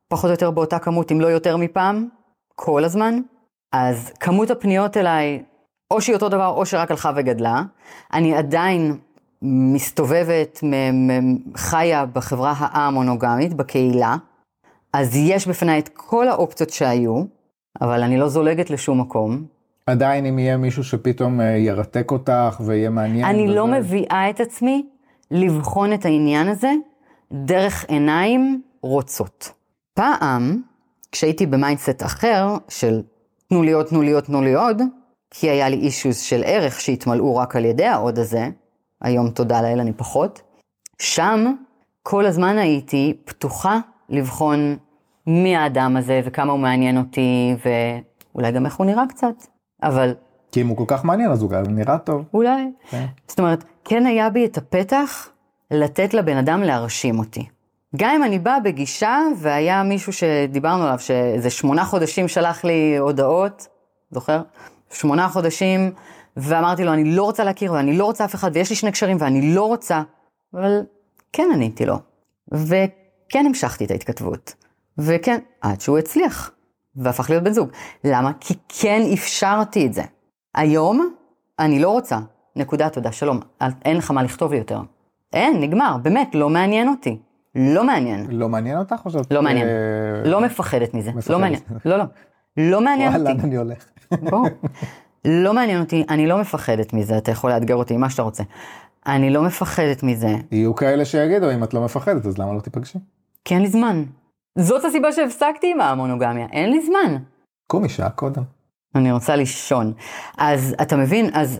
פחות 0.09 0.25
או 0.25 0.31
יותר 0.31 0.51
באותה 0.51 0.79
כמות, 0.79 1.11
אם 1.11 1.21
לא 1.21 1.27
יותר 1.27 1.57
מפעם, 1.57 2.07
כל 2.55 2.83
הזמן. 2.83 3.19
אז 3.71 4.11
כמות 4.19 4.51
הפניות 4.51 4.97
אליי, 4.97 5.43
או 5.91 6.01
שהיא 6.01 6.15
אותו 6.15 6.29
דבר, 6.29 6.47
או 6.47 6.65
שרק 6.65 6.91
הלכה 6.91 7.11
וגדלה. 7.15 7.61
אני 8.13 8.35
עדיין 8.35 8.97
מסתובבת, 9.41 10.59
חיה 11.57 12.05
בחברה 12.05 12.53
המונוגמית, 12.57 13.53
בקהילה. 13.53 14.15
אז 14.93 15.15
יש 15.15 15.47
בפניי 15.47 15.79
את 15.79 15.89
כל 15.93 16.27
האופציות 16.27 16.69
שהיו, 16.69 17.23
אבל 17.81 18.03
אני 18.03 18.17
לא 18.17 18.27
זולגת 18.27 18.69
לשום 18.69 19.01
מקום. 19.01 19.45
עדיין 19.87 20.25
אם 20.25 20.39
יהיה 20.39 20.57
מישהו 20.57 20.83
שפתאום 20.83 21.41
אה, 21.41 21.45
ירתק 21.45 22.11
אותך 22.11 22.61
ויהיה 22.65 22.89
מעניין. 22.89 23.25
אני 23.25 23.47
לא 23.47 23.61
וזה- 23.63 23.71
מביאה 23.79 24.29
את 24.29 24.39
עצמי 24.39 24.85
לבחון 25.33 25.93
את 25.93 26.05
העניין 26.05 26.47
הזה 26.47 26.71
דרך 27.31 27.85
עיניים 27.87 28.61
רוצות. 28.81 29.51
פעם, 29.93 30.61
כשהייתי 31.11 31.45
ב 31.45 31.52
mindset 31.52 32.03
אחר, 32.03 32.57
של 32.69 33.01
תנו 33.49 33.63
לי 33.63 33.71
עוד, 33.71 33.85
תנו 33.85 34.01
לי 34.01 34.11
עוד, 34.11 34.23
תנו 34.23 34.41
לי 34.41 34.53
עוד, 34.53 34.81
כי 35.29 35.49
היה 35.49 35.69
לי 35.69 35.75
אישוז 35.75 36.17
של 36.17 36.41
ערך 36.45 36.81
שהתמלאו 36.81 37.35
רק 37.35 37.55
על 37.55 37.65
ידי 37.65 37.85
העוד 37.85 38.19
הזה, 38.19 38.49
היום 39.01 39.29
תודה 39.29 39.61
לאל 39.61 39.79
אני 39.79 39.93
פחות, 39.93 40.41
שם 41.01 41.53
כל 42.03 42.25
הזמן 42.25 42.57
הייתי 42.57 43.17
פתוחה 43.25 43.79
לבחון 44.09 44.77
מי 45.27 45.55
האדם 45.55 45.97
הזה 45.97 46.21
וכמה 46.25 46.51
הוא 46.51 46.59
מעניין 46.59 46.97
אותי, 46.97 47.55
ואולי 47.65 48.51
גם 48.51 48.65
איך 48.65 48.75
הוא 48.75 48.85
נראה 48.85 49.03
קצת, 49.09 49.35
אבל 49.83 50.13
כי 50.53 50.61
אם 50.61 50.67
הוא 50.67 50.77
כל 50.77 50.83
כך 50.87 51.05
מעניין 51.05 51.31
אז 51.31 51.41
הוא 51.41 51.49
גם 51.49 51.63
נראה 51.67 51.97
טוב. 51.97 52.25
אולי. 52.33 52.71
כן. 52.89 53.05
זאת 53.27 53.39
אומרת, 53.39 53.63
כן 53.85 54.05
היה 54.05 54.29
בי 54.29 54.45
את 54.45 54.57
הפתח 54.57 55.29
לתת 55.71 56.13
לבן 56.13 56.37
אדם 56.37 56.63
להרשים 56.63 57.19
אותי. 57.19 57.45
גם 57.95 58.15
אם 58.15 58.23
אני 58.23 58.39
באה 58.39 58.59
בגישה 58.59 59.19
והיה 59.37 59.83
מישהו 59.83 60.13
שדיברנו 60.13 60.83
עליו, 60.83 60.99
שאיזה 60.99 61.49
שמונה 61.49 61.85
חודשים 61.85 62.27
שלח 62.27 62.65
לי 62.65 62.97
הודעות, 62.97 63.67
זוכר? 64.11 64.41
שמונה 64.91 65.29
חודשים, 65.29 65.91
ואמרתי 66.37 66.83
לו, 66.83 66.93
אני 66.93 67.03
לא 67.15 67.23
רוצה 67.23 67.43
להכיר 67.43 67.73
ואני 67.73 67.97
לא 67.97 68.05
רוצה 68.05 68.25
אף 68.25 68.35
אחד, 68.35 68.51
ויש 68.53 68.69
לי 68.69 68.75
שני 68.75 68.91
קשרים 68.91 69.17
ואני 69.19 69.55
לא 69.55 69.63
רוצה, 69.67 70.01
אבל 70.53 70.81
כן 71.33 71.49
עניתי 71.53 71.85
לו. 71.85 71.95
וכן 72.51 73.45
המשכתי 73.45 73.85
את 73.85 73.91
ההתכתבות. 73.91 74.53
וכן, 74.97 75.39
עד 75.61 75.81
שהוא 75.81 75.97
הצליח, 75.97 76.51
והפך 76.95 77.29
להיות 77.29 77.43
בן 77.43 77.51
זוג. 77.51 77.69
למה? 78.03 78.31
כי 78.39 78.53
כן 78.69 79.01
אפשרתי 79.13 79.85
את 79.85 79.93
זה. 79.93 80.03
היום 80.55 81.13
אני 81.59 81.79
לא 81.79 81.89
רוצה. 81.89 82.19
נקודה, 82.55 82.89
תודה, 82.89 83.11
שלום. 83.11 83.39
אין 83.85 83.97
לך 83.97 84.11
מה 84.11 84.23
לכתוב 84.23 84.51
לי 84.51 84.57
יותר. 84.57 84.81
אין, 85.33 85.61
נגמר, 85.61 85.97
באמת, 86.01 86.35
לא 86.35 86.49
מעניין 86.49 86.87
אותי. 86.87 87.17
לא 87.55 87.83
מעניין. 87.83 88.25
לא 88.29 88.49
מעניין 88.49 88.77
אותך 88.77 89.01
או 89.05 89.11
שאת... 89.11 89.33
לא 89.33 89.41
מעניין. 89.41 89.67
אה, 89.67 90.29
לא 90.29 90.41
מפחדת 90.41 90.93
מזה. 90.93 91.11
לא 91.29 91.39
מעניין. 91.39 91.61
לא, 91.85 91.97
לא. 91.97 92.03
לא 92.57 92.81
מעניין 92.81 93.09
וואלה, 93.09 93.29
אותי. 93.29 93.41
לאן 93.41 93.45
אני 93.45 93.57
הולך? 93.57 93.85
בוא. 94.21 94.49
לא 95.43 95.53
מעניין 95.53 95.79
אותי, 95.79 96.05
אני 96.09 96.27
לא 96.27 96.37
מפחדת 96.41 96.93
מזה, 96.93 97.17
אתה 97.17 97.31
יכול 97.31 97.51
לאתגר 97.51 97.75
אותי 97.75 97.93
עם 97.93 98.01
מה 98.01 98.09
שאתה 98.09 98.21
רוצה. 98.21 98.43
אני 99.05 99.29
לא 99.29 99.41
מפחדת 99.41 100.03
מזה, 100.03 100.35
יהיו 100.51 100.75
כאלה 100.75 101.05
שיגידו 101.05 101.51
אם 101.51 101.63
את 101.63 101.73
לא 101.73 101.81
מפחדת 101.85 102.25
אז 102.25 102.37
למה 102.37 102.53
לא 102.53 102.59
תיפגשי? 102.59 102.99
כי 103.45 103.53
אין 103.53 103.61
לי 103.61 103.69
זמן. 103.69 104.03
זאת 104.57 104.85
הסיבה 104.85 105.11
שהפסקתי 105.11 105.71
עם 105.71 105.81
האמונוגמיה, 105.81 106.47
אין 106.51 106.69
לי 106.69 106.85
זמן. 106.85 107.17
קומי 107.67 107.89
שעה 107.89 108.09
קודם. 108.09 108.43
אני 108.95 109.11
רוצה 109.11 109.35
לישון. 109.35 109.93
אז 110.37 110.75
אתה 110.81 110.95
מבין, 110.95 111.29
אז 111.33 111.59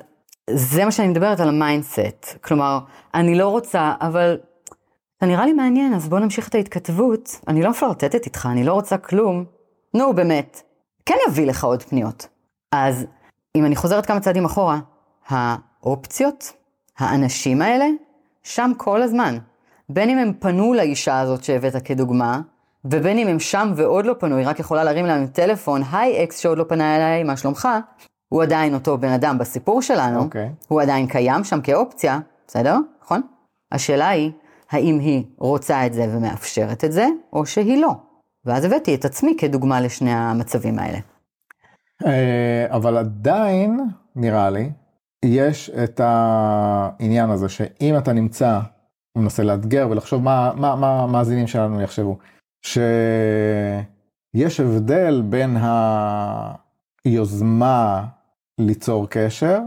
זה 0.49 0.85
מה 0.85 0.91
שאני 0.91 1.07
מדברת 1.07 1.39
על 1.39 1.49
ה 1.50 1.59
mindset. 1.59 2.38
כלומר, 2.41 2.79
אני 3.13 3.35
לא 3.35 3.47
רוצה, 3.47 3.93
אבל 4.01 4.37
אתה 5.17 5.25
נראה 5.25 5.45
לי 5.45 5.53
מעניין, 5.53 5.93
אז 5.93 6.09
בוא 6.09 6.19
נמשיך 6.19 6.47
את 6.47 6.55
ההתכתבות. 6.55 7.39
אני 7.47 7.63
לא 7.63 7.69
מפלרטטת 7.69 8.25
איתך, 8.25 8.47
אני 8.51 8.63
לא 8.63 8.73
רוצה 8.73 8.97
כלום. 8.97 9.45
נו, 9.93 10.13
באמת. 10.13 10.61
כן 11.05 11.15
יביא 11.27 11.47
לך 11.47 11.63
עוד 11.63 11.83
פניות. 11.83 12.27
אז 12.71 13.05
אם 13.55 13.65
אני 13.65 13.75
חוזרת 13.75 14.05
כמה 14.05 14.19
צעדים 14.19 14.45
אחורה, 14.45 14.79
האופציות, 15.27 16.53
האנשים 16.97 17.61
האלה, 17.61 17.85
שם 18.43 18.71
כל 18.77 19.01
הזמן. 19.01 19.37
בין 19.89 20.09
אם 20.09 20.17
הם 20.17 20.33
פנו 20.39 20.73
לאישה 20.73 21.19
הזאת 21.19 21.43
שהבאת 21.43 21.75
כדוגמה, 21.85 22.41
ובין 22.85 23.17
אם 23.17 23.27
הם 23.27 23.39
שם 23.39 23.71
ועוד 23.75 24.05
לא 24.05 24.15
פנו, 24.19 24.37
היא 24.37 24.47
רק 24.47 24.59
יכולה 24.59 24.83
להרים 24.83 25.05
להם 25.05 25.27
טלפון, 25.27 25.81
היי 25.91 26.23
אקס 26.23 26.39
שעוד 26.39 26.57
לא 26.57 26.65
פנה 26.67 26.95
אליי, 26.95 27.23
מה 27.23 27.37
שלומך? 27.37 27.67
הוא 28.29 28.43
עדיין 28.43 28.73
אותו 28.73 28.97
בן 28.97 29.09
אדם 29.09 29.37
בסיפור 29.37 29.81
שלנו, 29.81 30.19
אוקיי. 30.19 30.49
הוא 30.67 30.81
עדיין 30.81 31.07
קיים 31.07 31.43
שם 31.43 31.61
כאופציה, 31.61 32.19
בסדר? 32.47 32.77
נכון? 33.03 33.21
השאלה 33.71 34.09
היא, 34.09 34.31
האם 34.71 34.99
היא 34.99 35.23
רוצה 35.37 35.85
את 35.85 35.93
זה 35.93 36.07
ומאפשרת 36.09 36.83
את 36.83 36.91
זה, 36.91 37.07
או 37.33 37.45
שהיא 37.45 37.81
לא. 37.81 37.95
ואז 38.45 38.65
הבאתי 38.65 38.95
את 38.95 39.05
עצמי 39.05 39.35
כדוגמה 39.37 39.81
לשני 39.81 40.11
המצבים 40.13 40.79
האלה. 40.79 40.97
אה, 42.05 42.65
אבל 42.69 42.97
עדיין, 42.97 43.79
נראה 44.15 44.49
לי, 44.49 44.71
יש 45.25 45.69
את 45.69 46.01
העניין 46.03 47.29
הזה 47.29 47.49
שאם 47.49 47.97
אתה 47.97 48.13
נמצא, 48.13 48.59
מנסה 49.17 49.43
לאתגר 49.43 49.87
ולחשוב 49.89 50.23
מה 50.23 50.51
המאזינים 51.03 51.47
שלנו 51.47 51.81
יחשבו, 51.81 52.17
שיש 52.63 54.60
הבדל 54.60 55.22
בין 55.25 55.58
היוזמה 57.05 58.05
ליצור 58.60 59.08
קשר, 59.10 59.60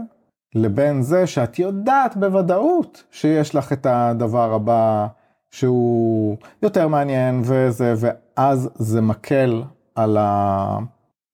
לבין 0.55 1.01
זה 1.01 1.27
שאת 1.27 1.59
יודעת 1.59 2.17
בוודאות 2.17 3.03
שיש 3.11 3.55
לך 3.55 3.73
את 3.73 3.85
הדבר 3.85 4.53
הבא 4.53 5.07
שהוא 5.51 6.37
יותר 6.61 6.87
מעניין 6.87 7.41
וזה, 7.43 7.93
ואז 7.97 8.69
זה 8.75 9.01
מקל 9.01 9.63
על 9.95 10.17
ה... 10.17 10.77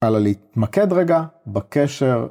על 0.04 0.16
הלהתמקד 0.16 0.94
רגע 0.94 1.24
בקשר 1.48 2.28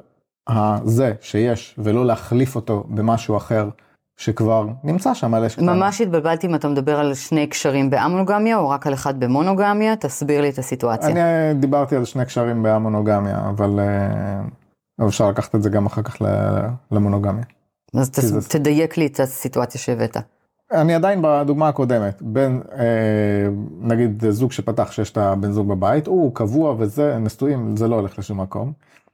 הזה 0.47 1.13
שיש, 1.21 1.75
ולא 1.77 2.05
להחליף 2.05 2.55
אותו 2.55 2.83
במשהו 2.89 3.37
אחר 3.37 3.69
שכבר 4.17 4.67
נמצא 4.83 5.13
שם 5.13 5.33
על 5.33 5.45
אש 5.45 5.55
קטנה. 5.55 5.73
ממש 5.73 6.01
התבלבלתי 6.01 6.47
אם 6.47 6.55
אתה 6.55 6.67
מדבר 6.67 6.99
על 6.99 7.13
שני 7.13 7.47
קשרים 7.47 7.89
באמונוגמיה 7.89 8.57
או 8.57 8.69
רק 8.69 8.87
על 8.87 8.93
אחד 8.93 9.19
במונוגמיה, 9.19 9.95
תסביר 9.95 10.41
לי 10.41 10.49
את 10.49 10.57
הסיטואציה. 10.57 11.09
אני 11.09 11.21
אה, 11.21 11.53
דיברתי 11.53 11.95
על 11.95 12.05
שני 12.05 12.25
קשרים 12.25 12.63
בהמונוגמיה, 12.63 13.49
אבל 13.49 13.79
אה, 13.79 15.05
אפשר 15.07 15.29
לקחת 15.29 15.55
את 15.55 15.63
זה 15.63 15.69
גם 15.69 15.85
אחר 15.85 16.01
כך 16.01 16.15
למונוגמיה. 16.91 17.43
אז 17.97 18.09
תס... 18.09 18.25
זה- 18.25 18.49
תדייק 18.49 18.97
לי 18.97 19.05
את 19.05 19.19
הסיטואציה 19.19 19.81
שהבאת. 19.81 20.17
אני 20.71 20.95
עדיין 20.95 21.19
בדוגמה 21.23 21.67
הקודמת, 21.67 22.21
בין, 22.21 22.61
אה, 22.77 23.47
נגיד 23.81 24.23
זוג 24.29 24.51
שפתח 24.51 24.91
שיש 24.91 25.11
את 25.11 25.17
הבן 25.17 25.51
זוג 25.51 25.67
בבית, 25.67 26.07
הוא 26.07 26.35
קבוע 26.35 26.75
וזה, 26.77 27.17
נשואים, 27.19 27.77
זה 27.77 27.87
לא 27.87 27.95
הולך 27.95 28.19
לשום 28.19 28.41
מקום. 28.41 28.73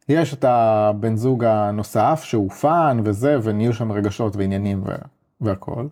יש 0.09 0.33
את 0.33 0.45
הבן 0.47 1.15
זוג 1.15 1.43
הנוסף 1.43 2.21
שהוא 2.23 2.49
fun 2.49 3.01
וזה, 3.03 3.37
ונהיו 3.43 3.73
שם 3.73 3.91
רגשות 3.91 4.35
ועניינים 4.35 4.83
ו- 4.85 4.95
והכל. 5.41 5.85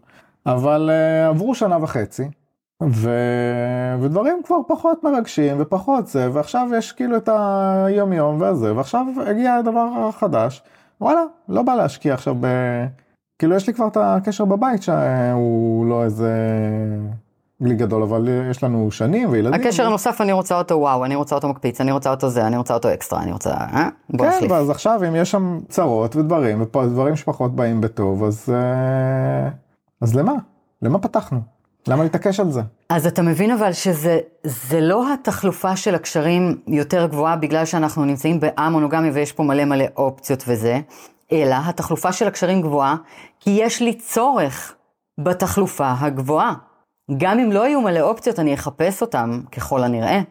אבל 0.45 0.89
אה, 0.93 1.27
עברו 1.27 1.55
שנה 1.55 1.83
וחצי, 1.83 2.29
ו... 2.83 3.11
ודברים 4.01 4.41
כבר 4.43 4.57
פחות 4.67 5.03
מרגשים 5.03 5.57
ופחות 5.59 6.07
זה, 6.07 6.29
ועכשיו 6.33 6.69
יש 6.77 6.91
כאילו 6.91 7.17
את 7.17 7.29
היום 7.85 8.13
יום 8.13 8.41
והזה, 8.41 8.75
ועכשיו 8.75 9.05
הגיע 9.25 9.55
הדבר 9.55 9.87
החדש, 10.09 10.63
וואלה, 11.01 11.21
לא 11.49 11.61
בא 11.61 11.75
להשקיע 11.75 12.13
עכשיו 12.13 12.35
ב... 12.39 12.47
כאילו 13.39 13.55
יש 13.55 13.67
לי 13.67 13.73
כבר 13.73 13.87
את 13.87 13.97
הקשר 13.99 14.45
בבית 14.45 14.83
שהוא 14.83 15.85
לא 15.85 16.03
איזה 16.03 16.31
גדול, 17.61 18.03
אבל 18.03 18.27
יש 18.51 18.63
לנו 18.63 18.91
שנים 18.91 19.29
וילדים. 19.29 19.61
הקשר 19.61 19.85
הנוסף, 19.85 20.21
אני 20.21 20.31
רוצה 20.31 20.57
אותו 20.57 20.75
וואו, 20.75 21.05
אני 21.05 21.15
רוצה 21.15 21.35
אותו 21.35 21.47
מקפיץ, 21.47 21.81
אני 21.81 21.91
רוצה 21.91 22.11
אותו 22.11 22.29
זה, 22.29 22.47
אני 22.47 22.57
רוצה 22.57 22.73
אותו 22.73 22.93
אקסטרה, 22.93 23.23
אני 23.23 23.31
רוצה... 23.31 23.49
אה? 23.49 23.89
בוא 24.09 24.25
כן, 24.25 24.31
נחליף. 24.35 24.51
ואז 24.51 24.69
עכשיו 24.69 24.99
אם 25.07 25.15
יש 25.15 25.31
שם 25.31 25.59
צרות 25.69 26.15
ודברים, 26.15 26.61
ודברים 26.61 27.15
שפחות 27.15 27.55
באים 27.55 27.81
בטוב, 27.81 28.23
אז, 28.23 28.49
אה, 28.53 29.49
אז 30.01 30.15
למה? 30.15 30.33
למה 30.81 30.99
פתחנו? 30.99 31.39
למה 31.87 32.03
להתעקש 32.03 32.39
על 32.39 32.51
זה? 32.51 32.61
אז 32.89 33.07
אתה 33.07 33.21
מבין 33.21 33.51
אבל 33.51 33.73
שזה 33.73 34.19
זה 34.43 34.81
לא 34.81 35.13
התחלופה 35.13 35.75
של 35.75 35.95
הקשרים 35.95 36.57
יותר 36.67 37.07
גבוהה 37.07 37.35
בגלל 37.35 37.65
שאנחנו 37.65 38.05
נמצאים 38.05 38.39
באמונוגמיה 38.39 39.11
ויש 39.13 39.31
פה 39.31 39.43
מלא 39.43 39.65
מלא 39.65 39.85
אופציות 39.97 40.43
וזה, 40.47 40.79
אלא 41.31 41.55
התחלופה 41.65 42.11
של 42.11 42.27
הקשרים 42.27 42.61
גבוהה 42.61 42.95
כי 43.39 43.49
יש 43.49 43.81
לי 43.81 43.93
צורך 43.93 44.75
בתחלופה 45.17 45.93
הגבוהה. 45.99 46.53
גם 47.17 47.39
אם 47.39 47.51
לא 47.51 47.67
יהיו 47.67 47.81
מלא 47.81 47.99
אופציות, 47.99 48.39
אני 48.39 48.53
אחפש 48.53 49.01
אותם 49.01 49.41
ככל 49.51 49.83
הנראה. 49.83 50.21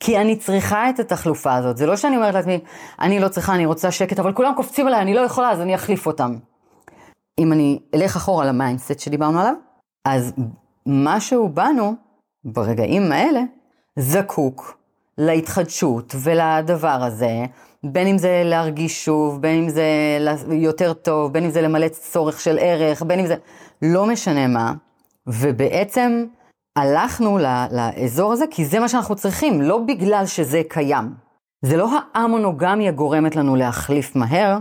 כי 0.00 0.18
אני 0.18 0.36
צריכה 0.36 0.90
את 0.90 1.00
התחלופה 1.00 1.54
הזאת. 1.54 1.76
זה 1.76 1.86
לא 1.86 1.96
שאני 1.96 2.16
אומרת 2.16 2.34
לעצמי, 2.34 2.60
אני 3.00 3.20
לא 3.20 3.28
צריכה, 3.28 3.54
אני 3.54 3.66
רוצה 3.66 3.90
שקט, 3.90 4.18
אבל 4.18 4.32
כולם 4.32 4.52
קופצים 4.56 4.86
עליי, 4.86 5.00
אני 5.00 5.14
לא 5.14 5.20
יכולה, 5.20 5.50
אז 5.50 5.60
אני 5.60 5.74
אחליף 5.74 6.06
אותם. 6.06 6.36
אם 7.38 7.52
אני 7.52 7.78
אלך 7.94 8.16
אחורה 8.16 8.46
ל 8.46 8.53
mindset 8.53 9.00
שדיברנו 9.00 9.40
עליו, 9.40 9.54
אז 10.04 10.32
משהו 10.86 11.48
בנו, 11.48 11.94
ברגעים 12.44 13.12
האלה, 13.12 13.40
זקוק 13.98 14.78
להתחדשות 15.18 16.14
ולדבר 16.22 17.02
הזה, 17.02 17.44
בין 17.84 18.06
אם 18.06 18.18
זה 18.18 18.42
להרגיש 18.44 19.04
שוב, 19.04 19.42
בין 19.42 19.62
אם 19.62 19.68
זה 19.68 19.84
יותר 20.50 20.92
טוב, 20.92 21.32
בין 21.32 21.44
אם 21.44 21.50
זה 21.50 21.62
למלא 21.62 21.88
צורך 21.88 22.40
של 22.40 22.58
ערך, 22.60 23.02
בין 23.02 23.20
אם 23.20 23.26
זה... 23.26 23.36
לא 23.82 24.06
משנה 24.06 24.46
מה, 24.46 24.72
ובעצם 25.26 26.24
הלכנו 26.76 27.38
לאזור 27.70 28.32
הזה 28.32 28.44
כי 28.50 28.64
זה 28.64 28.80
מה 28.80 28.88
שאנחנו 28.88 29.16
צריכים, 29.16 29.62
לא 29.62 29.78
בגלל 29.78 30.26
שזה 30.26 30.62
קיים. 30.68 31.14
זה 31.62 31.76
לא 31.76 31.88
האמונוגמיה 32.14 32.92
גורמת 32.92 33.36
לנו 33.36 33.56
להחליף 33.56 34.16
מהר, 34.16 34.58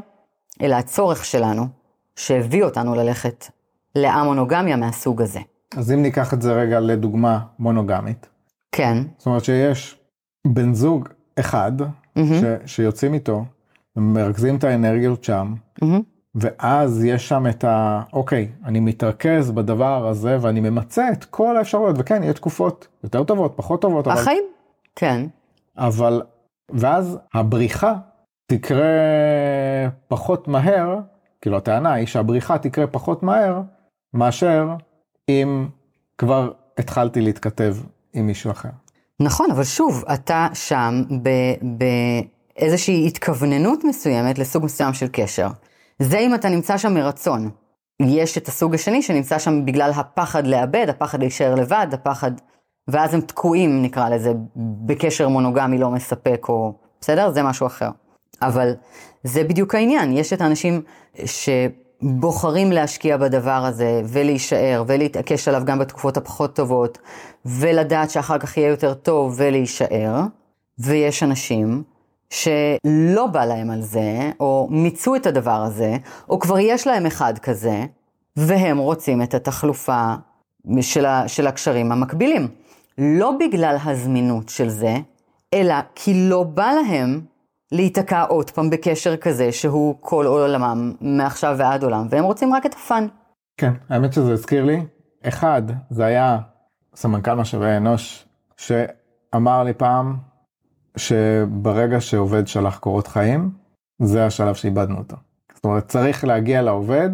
אלא 0.61 0.75
הצורך 0.75 1.25
שלנו, 1.25 1.67
שהביא 2.15 2.63
אותנו 2.63 2.95
ללכת 2.95 3.45
לאמונוגמיה 3.95 4.75
מהסוג 4.75 5.21
הזה. 5.21 5.39
אז 5.77 5.91
אם 5.91 6.01
ניקח 6.01 6.33
את 6.33 6.41
זה 6.41 6.53
רגע 6.53 6.79
לדוגמה 6.79 7.39
מונוגמית. 7.59 8.29
כן. 8.71 8.97
זאת 9.17 9.25
אומרת 9.25 9.43
שיש 9.43 9.99
בן 10.47 10.73
זוג 10.73 11.09
אחד 11.39 11.71
mm-hmm. 11.81 12.19
ש, 12.65 12.75
שיוצאים 12.75 13.13
איתו, 13.13 13.45
ומרכזים 13.95 14.55
את 14.55 14.63
האנרגיות 14.63 15.23
שם, 15.23 15.53
mm-hmm. 15.81 16.01
ואז 16.35 17.03
יש 17.03 17.29
שם 17.29 17.47
את 17.47 17.63
ה... 17.63 18.01
אוקיי, 18.13 18.51
אני 18.65 18.79
מתרכז 18.79 19.51
בדבר 19.51 20.07
הזה 20.07 20.37
ואני 20.41 20.59
ממצה 20.59 21.11
את 21.11 21.25
כל 21.25 21.57
האפשרויות, 21.57 21.95
וכן, 21.99 22.23
יש 22.23 22.35
תקופות 22.35 22.87
יותר 23.03 23.23
טובות, 23.23 23.53
פחות 23.55 23.81
טובות. 23.81 24.07
החיים, 24.07 24.43
אבל... 24.43 24.53
כן. 24.95 25.25
אבל, 25.77 26.21
ואז 26.69 27.17
הבריחה 27.33 27.93
תקרה 28.45 28.85
פחות 30.07 30.47
מהר, 30.47 30.99
כאילו 31.41 31.57
הטענה 31.57 31.93
היא 31.93 32.07
שהבריחה 32.07 32.57
תקרה 32.57 32.87
פחות 32.87 33.23
מהר, 33.23 33.61
מאשר 34.13 34.75
אם 35.29 35.67
כבר 36.17 36.51
התחלתי 36.77 37.21
להתכתב 37.21 37.75
עם 38.13 38.27
מישהו 38.27 38.51
אחר. 38.51 38.69
נכון, 39.19 39.51
אבל 39.51 39.63
שוב, 39.63 40.03
אתה 40.13 40.47
שם 40.53 41.01
באיזושהי 42.59 43.07
התכווננות 43.07 43.83
מסוימת 43.83 44.39
לסוג 44.39 44.65
מסוים 44.65 44.93
של 44.93 45.07
קשר. 45.11 45.47
זה 45.99 46.19
אם 46.19 46.35
אתה 46.35 46.49
נמצא 46.49 46.77
שם 46.77 46.93
מרצון. 46.93 47.49
יש 48.01 48.37
את 48.37 48.47
הסוג 48.47 48.75
השני 48.75 49.01
שנמצא 49.01 49.39
שם 49.39 49.65
בגלל 49.65 49.91
הפחד 49.95 50.47
לאבד, 50.47 50.85
הפחד 50.89 51.19
להישאר 51.19 51.55
לבד, 51.55 51.87
הפחד... 51.91 52.31
ואז 52.87 53.13
הם 53.13 53.21
תקועים, 53.21 53.81
נקרא 53.81 54.09
לזה, 54.09 54.33
בקשר 54.85 55.27
מונוגמי 55.27 55.77
לא 55.77 55.89
מספק, 55.89 56.45
או... 56.49 56.73
בסדר? 57.01 57.31
זה 57.31 57.43
משהו 57.43 57.67
אחר. 57.67 57.89
אבל 58.41 58.73
זה 59.23 59.43
בדיוק 59.43 59.75
העניין, 59.75 60.17
יש 60.17 60.33
את 60.33 60.41
האנשים 60.41 60.81
שבוחרים 61.25 62.71
להשקיע 62.71 63.17
בדבר 63.17 63.65
הזה, 63.65 64.01
ולהישאר, 64.05 64.83
ולהתעקש 64.87 65.47
עליו 65.47 65.61
גם 65.65 65.79
בתקופות 65.79 66.17
הפחות 66.17 66.55
טובות, 66.55 66.97
ולדעת 67.45 68.09
שאחר 68.09 68.37
כך 68.37 68.57
יהיה 68.57 68.69
יותר 68.69 68.93
טוב, 68.93 69.33
ולהישאר, 69.37 70.21
ויש 70.79 71.23
אנשים 71.23 71.83
שלא 72.33 73.27
בא 73.27 73.45
להם 73.45 73.69
על 73.69 73.81
זה, 73.81 74.31
או 74.39 74.67
מיצו 74.71 75.15
את 75.15 75.25
הדבר 75.25 75.63
הזה, 75.63 75.97
או 76.29 76.39
כבר 76.39 76.59
יש 76.59 76.87
להם 76.87 77.05
אחד 77.05 77.39
כזה, 77.39 77.85
והם 78.35 78.77
רוצים 78.77 79.21
את 79.21 79.33
התחלופה 79.33 80.13
של, 80.81 81.05
ה, 81.05 81.27
של 81.27 81.47
הקשרים 81.47 81.91
המקבילים. 81.91 82.47
לא 82.97 83.37
בגלל 83.39 83.77
הזמינות 83.85 84.49
של 84.49 84.69
זה, 84.69 84.95
אלא 85.53 85.75
כי 85.95 86.29
לא 86.29 86.43
בא 86.43 86.71
להם 86.71 87.21
להיתקע 87.71 88.21
עוד 88.21 88.51
פעם 88.51 88.69
בקשר 88.69 89.17
כזה 89.17 89.51
שהוא 89.51 89.95
כל 89.99 90.25
עולמם 90.25 90.93
מעכשיו 91.01 91.55
ועד 91.57 91.83
עולם, 91.83 92.07
והם 92.09 92.23
רוצים 92.23 92.53
רק 92.53 92.65
את 92.65 92.73
הפאן. 92.73 93.07
כן, 93.57 93.73
האמת 93.89 94.13
שזה 94.13 94.33
הזכיר 94.33 94.65
לי. 94.65 94.85
אחד, 95.27 95.61
זה 95.89 96.05
היה 96.05 96.37
סמנכ"ל 96.95 97.33
משאבי 97.33 97.77
אנוש, 97.77 98.25
שאמר 98.57 99.63
לי 99.63 99.73
פעם, 99.73 100.32
שברגע 100.97 102.01
שעובד 102.01 102.47
שלח 102.47 102.77
קורות 102.77 103.07
חיים, 103.07 103.49
זה 104.01 104.25
השלב 104.25 104.55
שאיבדנו 104.55 104.97
אותו. 104.97 105.15
זאת 105.55 105.65
אומרת, 105.65 105.87
צריך 105.87 106.23
להגיע 106.23 106.61
לעובד 106.61 107.09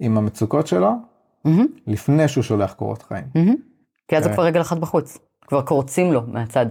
עם 0.00 0.18
המצוקות 0.18 0.66
שלו, 0.66 0.92
mm-hmm. 1.46 1.50
לפני 1.86 2.28
שהוא 2.28 2.44
שולח 2.44 2.72
קורות 2.72 3.02
חיים. 3.02 3.24
Mm-hmm. 3.36 3.56
כי 4.08 4.16
אז 4.16 4.24
זה 4.24 4.32
כבר 4.32 4.42
רגל 4.42 4.60
אחת 4.60 4.78
בחוץ, 4.78 5.18
כבר 5.46 5.62
קורצים 5.62 6.12
לו 6.12 6.22
מהצד. 6.26 6.66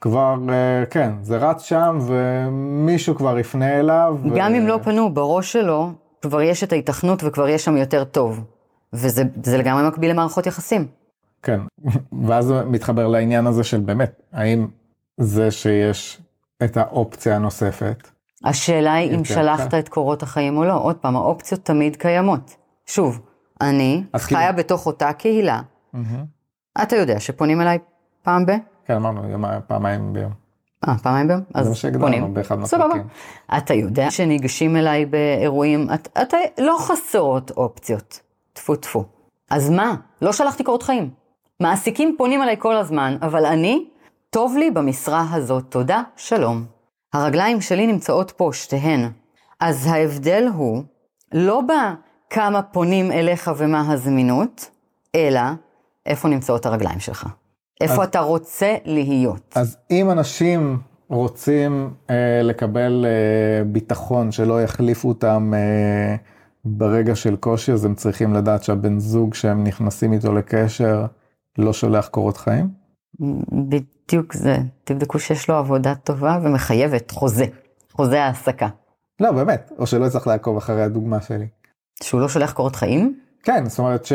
כבר, 0.00 0.36
אה, 0.48 0.86
כן, 0.90 1.12
זה 1.22 1.36
רץ 1.36 1.62
שם 1.62 1.98
ומישהו 2.06 3.14
כבר 3.14 3.38
יפנה 3.38 3.80
אליו. 3.80 4.18
גם 4.36 4.52
ו... 4.52 4.56
אם 4.56 4.66
לא 4.66 4.78
פנו, 4.82 5.14
בראש 5.14 5.52
שלו 5.52 5.92
כבר 6.22 6.42
יש 6.42 6.64
את 6.64 6.72
ההיתכנות 6.72 7.24
וכבר 7.24 7.48
יש 7.48 7.64
שם 7.64 7.76
יותר 7.76 8.04
טוב. 8.04 8.44
וזה 8.92 9.58
לגמרי 9.58 9.88
מקביל 9.88 10.10
למערכות 10.10 10.46
יחסים. 10.46 10.86
כן, 11.42 11.60
ואז 12.26 12.54
מתחבר 12.66 13.08
לעניין 13.08 13.46
הזה 13.46 13.64
של 13.64 13.80
באמת, 13.80 14.22
האם 14.32 14.66
זה 15.16 15.50
שיש 15.50 16.20
את 16.64 16.76
האופציה 16.76 17.36
הנוספת. 17.36 18.10
השאלה 18.44 18.94
היא 18.94 19.16
אם 19.16 19.24
שלחת. 19.24 19.74
את 19.74 19.88
קורות 19.88 20.22
החיים 20.22 20.56
או 20.56 20.64
לא. 20.64 20.82
עוד 20.82 20.96
פעם, 20.96 21.16
האופציות 21.16 21.64
תמיד 21.64 21.96
קיימות. 21.96 22.56
שוב, 22.86 23.20
אני 23.60 24.04
חיה 24.16 24.38
כאילו... 24.38 24.58
בתוך 24.58 24.86
אותה 24.86 25.12
קהילה. 25.12 25.60
Mm-hmm. 25.94 26.82
אתה 26.82 26.96
יודע 26.96 27.20
שפונים 27.20 27.60
אליי 27.60 27.78
פעם 28.22 28.46
ב? 28.46 28.50
כן, 28.84 28.94
אמרנו, 28.94 29.22
פעמיים 29.66 30.12
ביום. 30.12 30.32
אה, 30.88 30.98
פעמיים 30.98 31.28
ביום? 31.28 31.40
אז 31.54 31.66
זה 31.66 31.74
שהגדרנו 31.74 32.34
באחד 32.34 32.58
מהפרקים. 32.58 33.02
אתה 33.56 33.74
יודע 33.74 34.10
שניגשים 34.10 34.76
אליי 34.76 35.06
באירועים, 35.06 35.88
אתה 35.94 36.22
את, 36.22 36.34
לא 36.58 36.76
חסרות 36.80 37.50
אופציות. 37.50 38.20
טפו 38.52 38.76
טפו. 38.76 39.04
אז 39.50 39.70
מה? 39.70 39.94
לא 40.22 40.32
שלחתי 40.32 40.64
קורות 40.64 40.82
חיים. 40.82 41.10
מעסיקים 41.60 42.14
פונים 42.18 42.42
אליי 42.42 42.56
כל 42.58 42.76
הזמן, 42.76 43.16
אבל 43.22 43.46
אני 43.46 43.84
טוב 44.34 44.56
לי 44.56 44.70
במשרה 44.70 45.34
הזאת, 45.34 45.64
תודה, 45.68 46.02
שלום. 46.16 46.64
הרגליים 47.12 47.60
שלי 47.60 47.86
נמצאות 47.86 48.30
פה, 48.30 48.50
שתיהן. 48.52 49.10
אז 49.60 49.86
ההבדל 49.86 50.48
הוא 50.54 50.82
לא 51.32 51.60
בכמה 51.60 52.62
פונים 52.62 53.12
אליך 53.12 53.50
ומה 53.56 53.92
הזמינות, 53.92 54.70
אלא 55.14 55.40
איפה 56.06 56.28
נמצאות 56.28 56.66
הרגליים 56.66 57.00
שלך. 57.00 57.26
איפה 57.80 58.02
אז, 58.02 58.08
אתה 58.08 58.20
רוצה 58.20 58.74
להיות. 58.84 59.54
אז 59.56 59.76
אם 59.90 60.10
אנשים 60.10 60.78
רוצים 61.08 61.90
אה, 62.10 62.42
לקבל 62.42 63.06
אה, 63.06 63.64
ביטחון 63.64 64.32
שלא 64.32 64.62
יחליפו 64.62 65.08
אותם 65.08 65.52
אה, 65.54 66.16
ברגע 66.64 67.16
של 67.16 67.36
קושי, 67.36 67.72
אז 67.72 67.84
הם 67.84 67.94
צריכים 67.94 68.34
לדעת 68.34 68.64
שהבן 68.64 68.98
זוג 68.98 69.34
שהם 69.34 69.64
נכנסים 69.64 70.12
איתו 70.12 70.32
לקשר 70.32 71.06
לא 71.58 71.72
שולח 71.72 72.08
קורות 72.08 72.36
חיים? 72.36 72.68
בדיוק 74.08 74.32
זה, 74.32 74.56
תבדקו 74.84 75.18
שיש 75.18 75.48
לו 75.48 75.54
עבודה 75.54 75.94
טובה 75.94 76.38
ומחייבת, 76.42 77.10
חוזה, 77.10 77.44
חוזה 77.92 78.24
העסקה. 78.24 78.68
לא, 79.20 79.32
באמת, 79.32 79.72
או 79.78 79.86
שלא 79.86 80.08
צריך 80.08 80.26
לעקוב 80.26 80.56
אחרי 80.56 80.82
הדוגמה 80.82 81.20
שלי. 81.20 81.46
שהוא 82.02 82.20
לא 82.20 82.28
שולח 82.28 82.52
קורות 82.52 82.76
חיים? 82.76 83.18
כן, 83.42 83.68
זאת 83.68 83.78
אומרת 83.78 84.04
ש... 84.04 84.12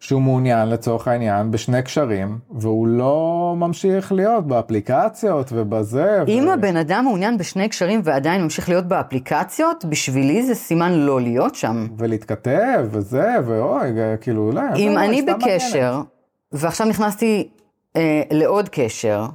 שהוא 0.00 0.22
מעוניין 0.22 0.68
לצורך 0.68 1.08
העניין 1.08 1.50
בשני 1.50 1.82
קשרים, 1.82 2.38
והוא 2.50 2.86
לא 2.86 3.54
ממשיך 3.56 4.12
להיות 4.12 4.46
באפליקציות 4.46 5.50
ובזה. 5.52 6.22
אם 6.28 6.44
ו... 6.48 6.52
הבן 6.52 6.76
אדם 6.76 7.04
מעוניין 7.04 7.38
בשני 7.38 7.68
קשרים 7.68 8.00
ועדיין 8.04 8.42
ממשיך 8.42 8.68
להיות 8.68 8.84
באפליקציות, 8.84 9.84
בשבילי 9.84 10.46
זה 10.46 10.54
סימן 10.54 10.92
לא 10.92 11.20
להיות 11.20 11.54
שם. 11.54 11.86
ולהתכתב 11.98 12.88
וזה, 12.90 13.28
ואוי, 13.46 13.88
כאילו, 14.20 14.46
אולי. 14.46 14.62
אם 14.76 14.98
אני 14.98 15.22
בקשר, 15.22 15.80
מעניינת. 15.80 16.06
ועכשיו 16.52 16.86
נכנסתי 16.86 17.48
אה, 17.96 18.22
לעוד 18.30 18.68
קשר, 18.68 19.26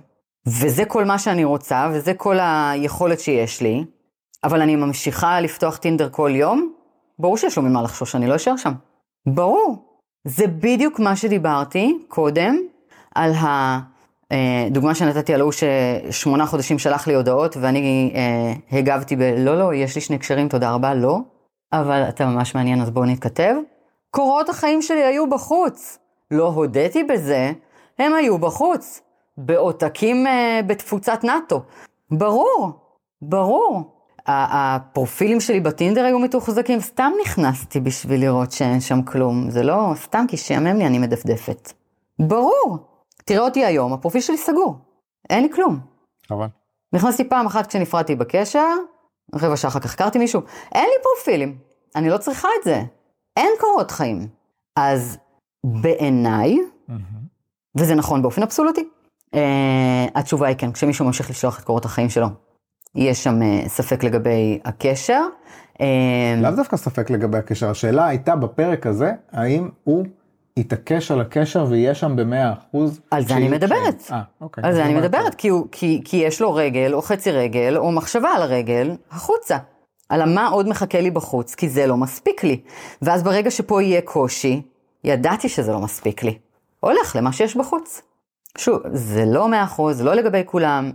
וזה 0.47 0.85
כל 0.85 1.05
מה 1.05 1.19
שאני 1.19 1.43
רוצה, 1.43 1.89
וזה 1.93 2.13
כל 2.13 2.37
היכולת 2.41 3.19
שיש 3.19 3.61
לי, 3.61 3.83
אבל 4.43 4.61
אני 4.61 4.75
ממשיכה 4.75 5.41
לפתוח 5.41 5.77
טינדר 5.77 6.09
כל 6.09 6.31
יום, 6.33 6.73
ברור 7.19 7.37
שיש 7.37 7.57
לו 7.57 7.63
ממה 7.63 7.81
לחשוש, 7.81 8.15
אני 8.15 8.27
לא 8.27 8.35
אשאר 8.35 8.57
שם. 8.57 8.73
ברור. 9.27 9.87
זה 10.27 10.47
בדיוק 10.47 10.99
מה 10.99 11.15
שדיברתי 11.15 11.97
קודם, 12.07 12.57
על 13.15 13.31
הדוגמה 14.31 14.89
אה, 14.89 14.95
שנתתי 14.95 15.33
על 15.33 15.41
ההוא 15.41 15.51
ששמונה 15.51 16.45
חודשים 16.45 16.79
שלח 16.79 17.07
לי 17.07 17.13
הודעות, 17.13 17.57
ואני 17.57 18.13
אה, 18.15 18.77
הגבתי 18.79 19.15
ב... 19.15 19.21
לא, 19.21 19.59
לא, 19.59 19.73
יש 19.73 19.95
לי 19.95 20.01
שני 20.01 20.17
קשרים, 20.17 20.49
תודה 20.49 20.71
רבה, 20.71 20.93
לא. 20.93 21.19
אבל 21.73 22.05
אתה 22.09 22.25
ממש 22.25 22.55
מעניין, 22.55 22.81
אז 22.81 22.89
בואו 22.89 23.05
נתכתב. 23.05 23.55
קורות 24.11 24.49
החיים 24.49 24.81
שלי 24.81 25.03
היו 25.03 25.29
בחוץ. 25.29 25.99
לא 26.31 26.47
הודיתי 26.47 27.03
בזה, 27.03 27.51
הם 27.99 28.13
היו 28.13 28.37
בחוץ, 28.37 29.01
בעותקים 29.37 30.27
uh, 30.27 30.29
בתפוצת 30.67 31.23
נאט"ו. 31.23 31.61
ברור, 32.11 32.71
ברור. 33.21 33.93
הפרופילים 34.29 35.39
שלי 35.39 35.59
בטינדר 35.59 36.05
היו 36.05 36.19
מתוחזקים, 36.19 36.79
סתם 36.79 37.11
נכנסתי 37.21 37.79
בשביל 37.79 38.21
לראות 38.21 38.51
שאין 38.51 38.81
שם 38.81 39.01
כלום. 39.01 39.49
זה 39.49 39.63
לא 39.63 39.91
סתם 39.95 40.25
כי 40.27 40.37
שיאמם 40.37 40.77
לי 40.77 40.87
אני 40.87 40.99
מדפדפת. 40.99 41.73
ברור. 42.19 42.77
תראה 43.25 43.41
אותי 43.41 43.65
היום, 43.65 43.93
הפרופיל 43.93 44.21
שלי 44.21 44.37
סגור. 44.37 44.75
אין 45.29 45.43
לי 45.43 45.49
כלום. 45.53 45.79
חבל. 46.27 46.47
נכנסתי 46.93 47.29
פעם 47.29 47.45
אחת 47.45 47.67
כשנפרדתי 47.67 48.15
בקשר, 48.15 48.75
רבע 49.35 49.57
שעה 49.57 49.71
אחר 49.71 49.79
כך 49.79 49.93
הכרתי 49.93 50.19
מישהו, 50.19 50.41
אין 50.71 50.85
לי 50.85 51.03
פרופילים, 51.03 51.57
אני 51.95 52.09
לא 52.09 52.17
צריכה 52.17 52.47
את 52.59 52.63
זה, 52.63 52.83
אין 53.37 53.51
קורות 53.59 53.91
חיים. 53.91 54.27
אז 54.75 55.17
בעיניי, 55.63 56.57
וזה 57.77 57.95
נכון 57.95 58.21
באופן 58.21 58.43
אבסולוטי, 58.43 58.87
uh, 59.35 59.37
התשובה 60.15 60.47
היא 60.47 60.55
כן, 60.57 60.71
כשמישהו 60.71 61.05
ממשיך 61.05 61.29
לשלוח 61.29 61.59
את 61.59 61.63
קורות 61.63 61.85
החיים 61.85 62.09
שלו, 62.09 62.27
יש 62.95 63.23
שם 63.23 63.39
uh, 63.41 63.69
ספק 63.69 64.03
לגבי 64.03 64.59
הקשר. 64.65 65.21
Uh, 65.73 65.81
לאו 66.37 66.51
דווקא 66.51 66.77
ספק 66.77 67.09
לגבי 67.09 67.37
הקשר, 67.37 67.69
השאלה 67.69 68.07
הייתה 68.07 68.35
בפרק 68.35 68.87
הזה, 68.87 69.11
האם 69.31 69.69
הוא 69.83 70.05
יתעקש 70.57 71.11
על 71.11 71.21
הקשר 71.21 71.65
ויהיה 71.69 71.95
שם 71.95 72.15
במאה 72.15 72.53
אחוז. 72.53 72.99
על 73.11 73.27
זה 73.27 73.35
אני 73.35 73.49
מדברת. 73.49 74.03
אה, 74.11 74.21
אוקיי. 74.41 74.63
על 74.63 74.73
זה 74.73 74.85
אני 74.85 74.95
אז 74.95 75.03
מדברת, 75.03 75.35
כי, 75.35 75.47
הוא, 75.47 75.67
כי, 75.71 76.01
כי 76.05 76.17
יש 76.17 76.41
לו 76.41 76.53
רגל, 76.53 76.93
או 76.93 77.01
חצי 77.01 77.31
רגל, 77.31 77.77
או 77.77 77.91
מחשבה 77.91 78.29
על 78.29 78.41
הרגל, 78.41 78.95
החוצה. 79.11 79.57
על 80.09 80.33
מה 80.33 80.47
עוד 80.47 80.69
מחכה 80.69 81.01
לי 81.01 81.11
בחוץ, 81.11 81.55
כי 81.55 81.69
זה 81.69 81.87
לא 81.87 81.97
מספיק 81.97 82.43
לי. 82.43 82.61
ואז 83.01 83.23
ברגע 83.23 83.51
שפה 83.51 83.81
יהיה 83.81 84.01
קושי, 84.01 84.61
ידעתי 85.03 85.49
שזה 85.49 85.71
לא 85.71 85.79
מספיק 85.79 86.23
לי. 86.23 86.37
הולך 86.89 87.15
למה 87.15 87.31
שיש 87.31 87.57
בחוץ. 87.57 88.01
שוב, 88.57 88.79
זה 88.93 89.25
לא 89.25 89.47
מאה 89.47 89.63
אחוז, 89.63 90.01
לא 90.01 90.13
לגבי 90.13 90.41
כולם, 90.45 90.91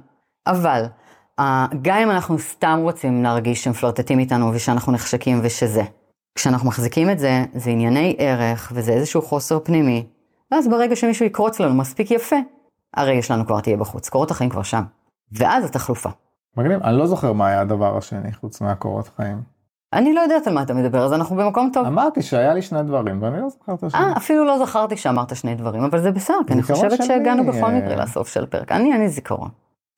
אבל 0.47 0.85
אה, 1.39 1.67
גם 1.83 1.99
אם 1.99 2.11
אנחנו 2.11 2.39
סתם 2.39 2.79
רוצים 2.83 3.23
להרגיש 3.23 3.65
שהם 3.65 3.73
פלרטטים 3.73 4.19
איתנו 4.19 4.51
ושאנחנו 4.55 4.93
נחשקים 4.93 5.41
ושזה, 5.43 5.83
כשאנחנו 6.35 6.69
מחזיקים 6.69 7.11
את 7.11 7.19
זה, 7.19 7.45
זה 7.55 7.71
ענייני 7.71 8.17
ערך 8.19 8.73
וזה 8.75 8.93
איזשהו 8.93 9.23
חוסר 9.23 9.59
פנימי, 9.65 10.07
ואז 10.53 10.69
ברגע 10.69 10.97
שמישהו 10.97 11.27
יקרוץ 11.27 11.61
לנו 11.61 11.75
מספיק 11.75 12.11
יפה, 12.11 12.37
הרגע 12.95 13.23
שלנו 13.23 13.47
כבר 13.47 13.61
תהיה 13.61 13.77
בחוץ, 13.77 14.09
קורות 14.09 14.31
החיים 14.31 14.51
כבר 14.51 14.63
שם. 14.63 14.83
ואז 15.33 15.65
התחלופה. 15.65 16.09
מגניב, 16.57 16.83
אני 16.83 16.99
לא 16.99 17.07
זוכר 17.07 17.33
מה 17.33 17.49
היה 17.49 17.61
הדבר 17.61 17.97
השני 17.97 18.33
חוץ 18.33 18.61
מהקורות 18.61 19.09
חיים. 19.17 19.43
אני 19.93 20.13
לא 20.13 20.21
יודעת 20.21 20.47
על 20.47 20.55
מה 20.55 20.63
אתה 20.63 20.75
מדבר, 20.75 21.05
אז 21.05 21.13
אנחנו 21.13 21.37
במקום 21.37 21.71
טוב. 21.73 21.87
אמרתי 21.87 22.23
שהיה 22.23 22.55
לי 22.55 22.63
שני 22.63 22.83
דברים 22.83 23.23
ואני 23.23 23.41
לא 23.41 23.49
זוכר 23.49 23.75
את 23.75 23.83
השני. 23.83 24.01
אה, 24.01 24.17
אפילו 24.17 24.45
לא 24.45 24.67
זכרתי 24.67 24.97
שאמרת 24.97 25.37
שני 25.37 25.55
דברים, 25.55 25.83
אבל 25.83 26.03
זה 26.03 26.11
בסדר, 26.11 26.39
כי 26.47 26.53
אני 26.53 26.63
חושבת 26.63 27.05
שהגענו 27.05 27.47
בכל 27.47 27.65
אה, 27.65 27.79
מקרה 27.79 27.97
לסוף 27.97 28.29
של 28.29 28.43
הפרק. 28.43 28.73
אני, 28.73 28.93
אין 28.93 29.01
לי 29.01 29.09
זיכרון. 29.09 29.49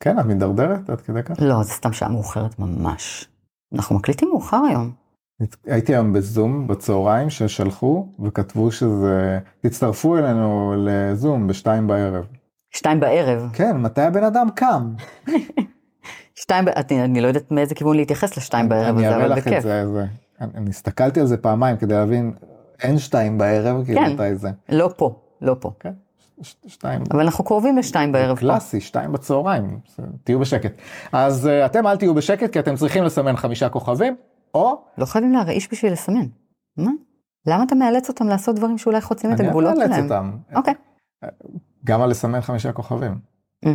כן, 0.00 0.18
את 0.18 0.24
מידרדרת 0.24 0.90
עד 0.90 1.00
כדי 1.00 1.22
כך? 1.22 1.34
לא, 1.38 1.62
זה 1.62 1.72
סתם 1.72 1.92
שעה 1.92 2.08
מאוחרת 2.08 2.58
ממש. 2.58 3.28
אנחנו 3.74 3.96
מקליטים 3.96 4.28
מאוחר 4.28 4.60
היום. 4.68 4.90
הייתי 5.66 5.94
היום 5.94 6.12
בזום 6.12 6.66
בצהריים 6.66 7.30
ששלחו 7.30 8.08
וכתבו 8.24 8.70
שזה, 8.70 9.38
תצטרפו 9.60 10.16
אלינו 10.16 10.74
לזום 10.78 11.46
בשתיים 11.46 11.86
בערב. 11.86 12.26
שתיים 12.70 13.00
בערב. 13.00 13.50
כן, 13.52 13.76
מתי 13.76 14.00
הבן 14.00 14.24
אדם 14.24 14.46
קם? 14.54 14.90
שתיים, 16.44 16.64
אני, 16.68 17.04
אני 17.04 17.20
לא 17.20 17.26
יודעת 17.28 17.50
מאיזה 17.50 17.74
כיוון 17.74 17.96
להתייחס 17.96 18.36
לשתיים 18.36 18.68
בערב 18.68 18.96
אני 18.96 19.06
הזה, 19.06 19.16
אראה 19.16 19.26
אבל 19.26 19.32
לך 19.32 19.38
את 19.38 19.52
בכיף. 19.52 19.62
זה, 19.62 19.86
זה. 19.92 20.06
אני 20.40 20.50
אני 20.54 20.70
הסתכלתי 20.70 21.20
על 21.20 21.26
זה 21.26 21.36
פעמיים 21.36 21.76
כדי 21.76 21.94
להבין, 21.94 22.32
אין 22.82 22.98
שתיים 22.98 23.38
בערב, 23.38 23.84
כאילו 23.84 24.00
כן. 24.00 24.12
מתי 24.12 24.34
זה. 24.34 24.50
לא 24.68 24.90
פה, 24.96 25.14
לא 25.40 25.56
פה. 25.60 25.70
כן, 25.80 25.92
ש- 26.42 26.54
שתיים. 26.66 27.02
אבל 27.10 27.20
אנחנו 27.20 27.44
קרובים 27.44 27.76
לשתיים 27.78 28.12
בערב 28.12 28.34
פה. 28.36 28.40
קלאסי, 28.40 28.80
שתיים 28.80 29.12
בצהריים, 29.12 29.78
תהיו 30.24 30.38
בשקט. 30.38 30.72
אז 31.12 31.46
אה, 31.46 31.66
אתם 31.66 31.86
אל 31.86 31.96
תהיו 31.96 32.14
בשקט 32.14 32.52
כי 32.52 32.58
אתם 32.60 32.76
צריכים 32.76 33.04
לסמן 33.04 33.36
חמישה 33.36 33.68
כוכבים, 33.68 34.16
או 34.54 34.82
לא 34.98 35.04
חייבים 35.04 35.32
להרעיש 35.32 35.68
בשביל 35.72 35.92
לסמן. 35.92 36.26
מה? 36.76 36.90
למה 37.46 37.62
אתה 37.64 37.74
מאלץ 37.74 38.08
אותם 38.08 38.28
לעשות 38.28 38.56
דברים 38.56 38.78
שאולי 38.78 39.00
חוצים 39.00 39.32
את 39.32 39.40
אני 39.40 39.48
הגבולות 39.48 39.74
שלהם? 39.76 40.04
אותם. 40.04 40.30
אוקיי. 40.54 40.74
גם 41.84 42.02
על 42.02 42.10
לסמן 42.10 42.40
חמישה 42.40 42.72
כוכבים. 42.72 43.18
Mm. 43.64 43.68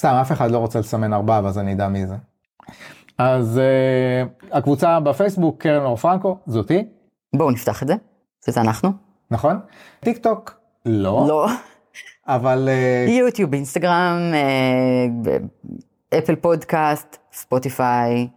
סתם, 0.00 0.14
אף 0.20 0.32
אחד 0.32 0.50
לא 0.50 0.58
רוצה 0.58 0.78
לסמן 0.78 1.12
ארבעה, 1.12 1.40
ואז 1.44 1.58
אני 1.58 1.72
אדע 1.72 1.88
מי 1.88 2.06
זה. 2.06 2.14
אז 3.18 3.60
uh, 3.60 4.46
הקבוצה 4.56 5.00
בפייסבוק, 5.00 5.62
קרן 5.62 5.84
אור 5.84 5.96
פרנקו, 5.96 6.38
זאתי, 6.46 6.84
בואו 7.36 7.50
נפתח 7.50 7.82
את 7.82 7.88
זה, 7.88 7.94
שזה 8.46 8.60
אנחנו. 8.60 8.90
נכון? 9.30 9.60
טיק 10.00 10.18
טוק, 10.18 10.60
לא, 10.86 11.24
לא. 11.28 11.46
אבל 12.26 12.68
uh, 13.06 13.10
יוטיוב, 13.10 13.54
אינסטגרם, 13.54 14.18
אה, 14.34 16.18
אפל 16.18 16.36
פודקאסט, 16.36 17.16
ספוטיפיי, 17.32 18.28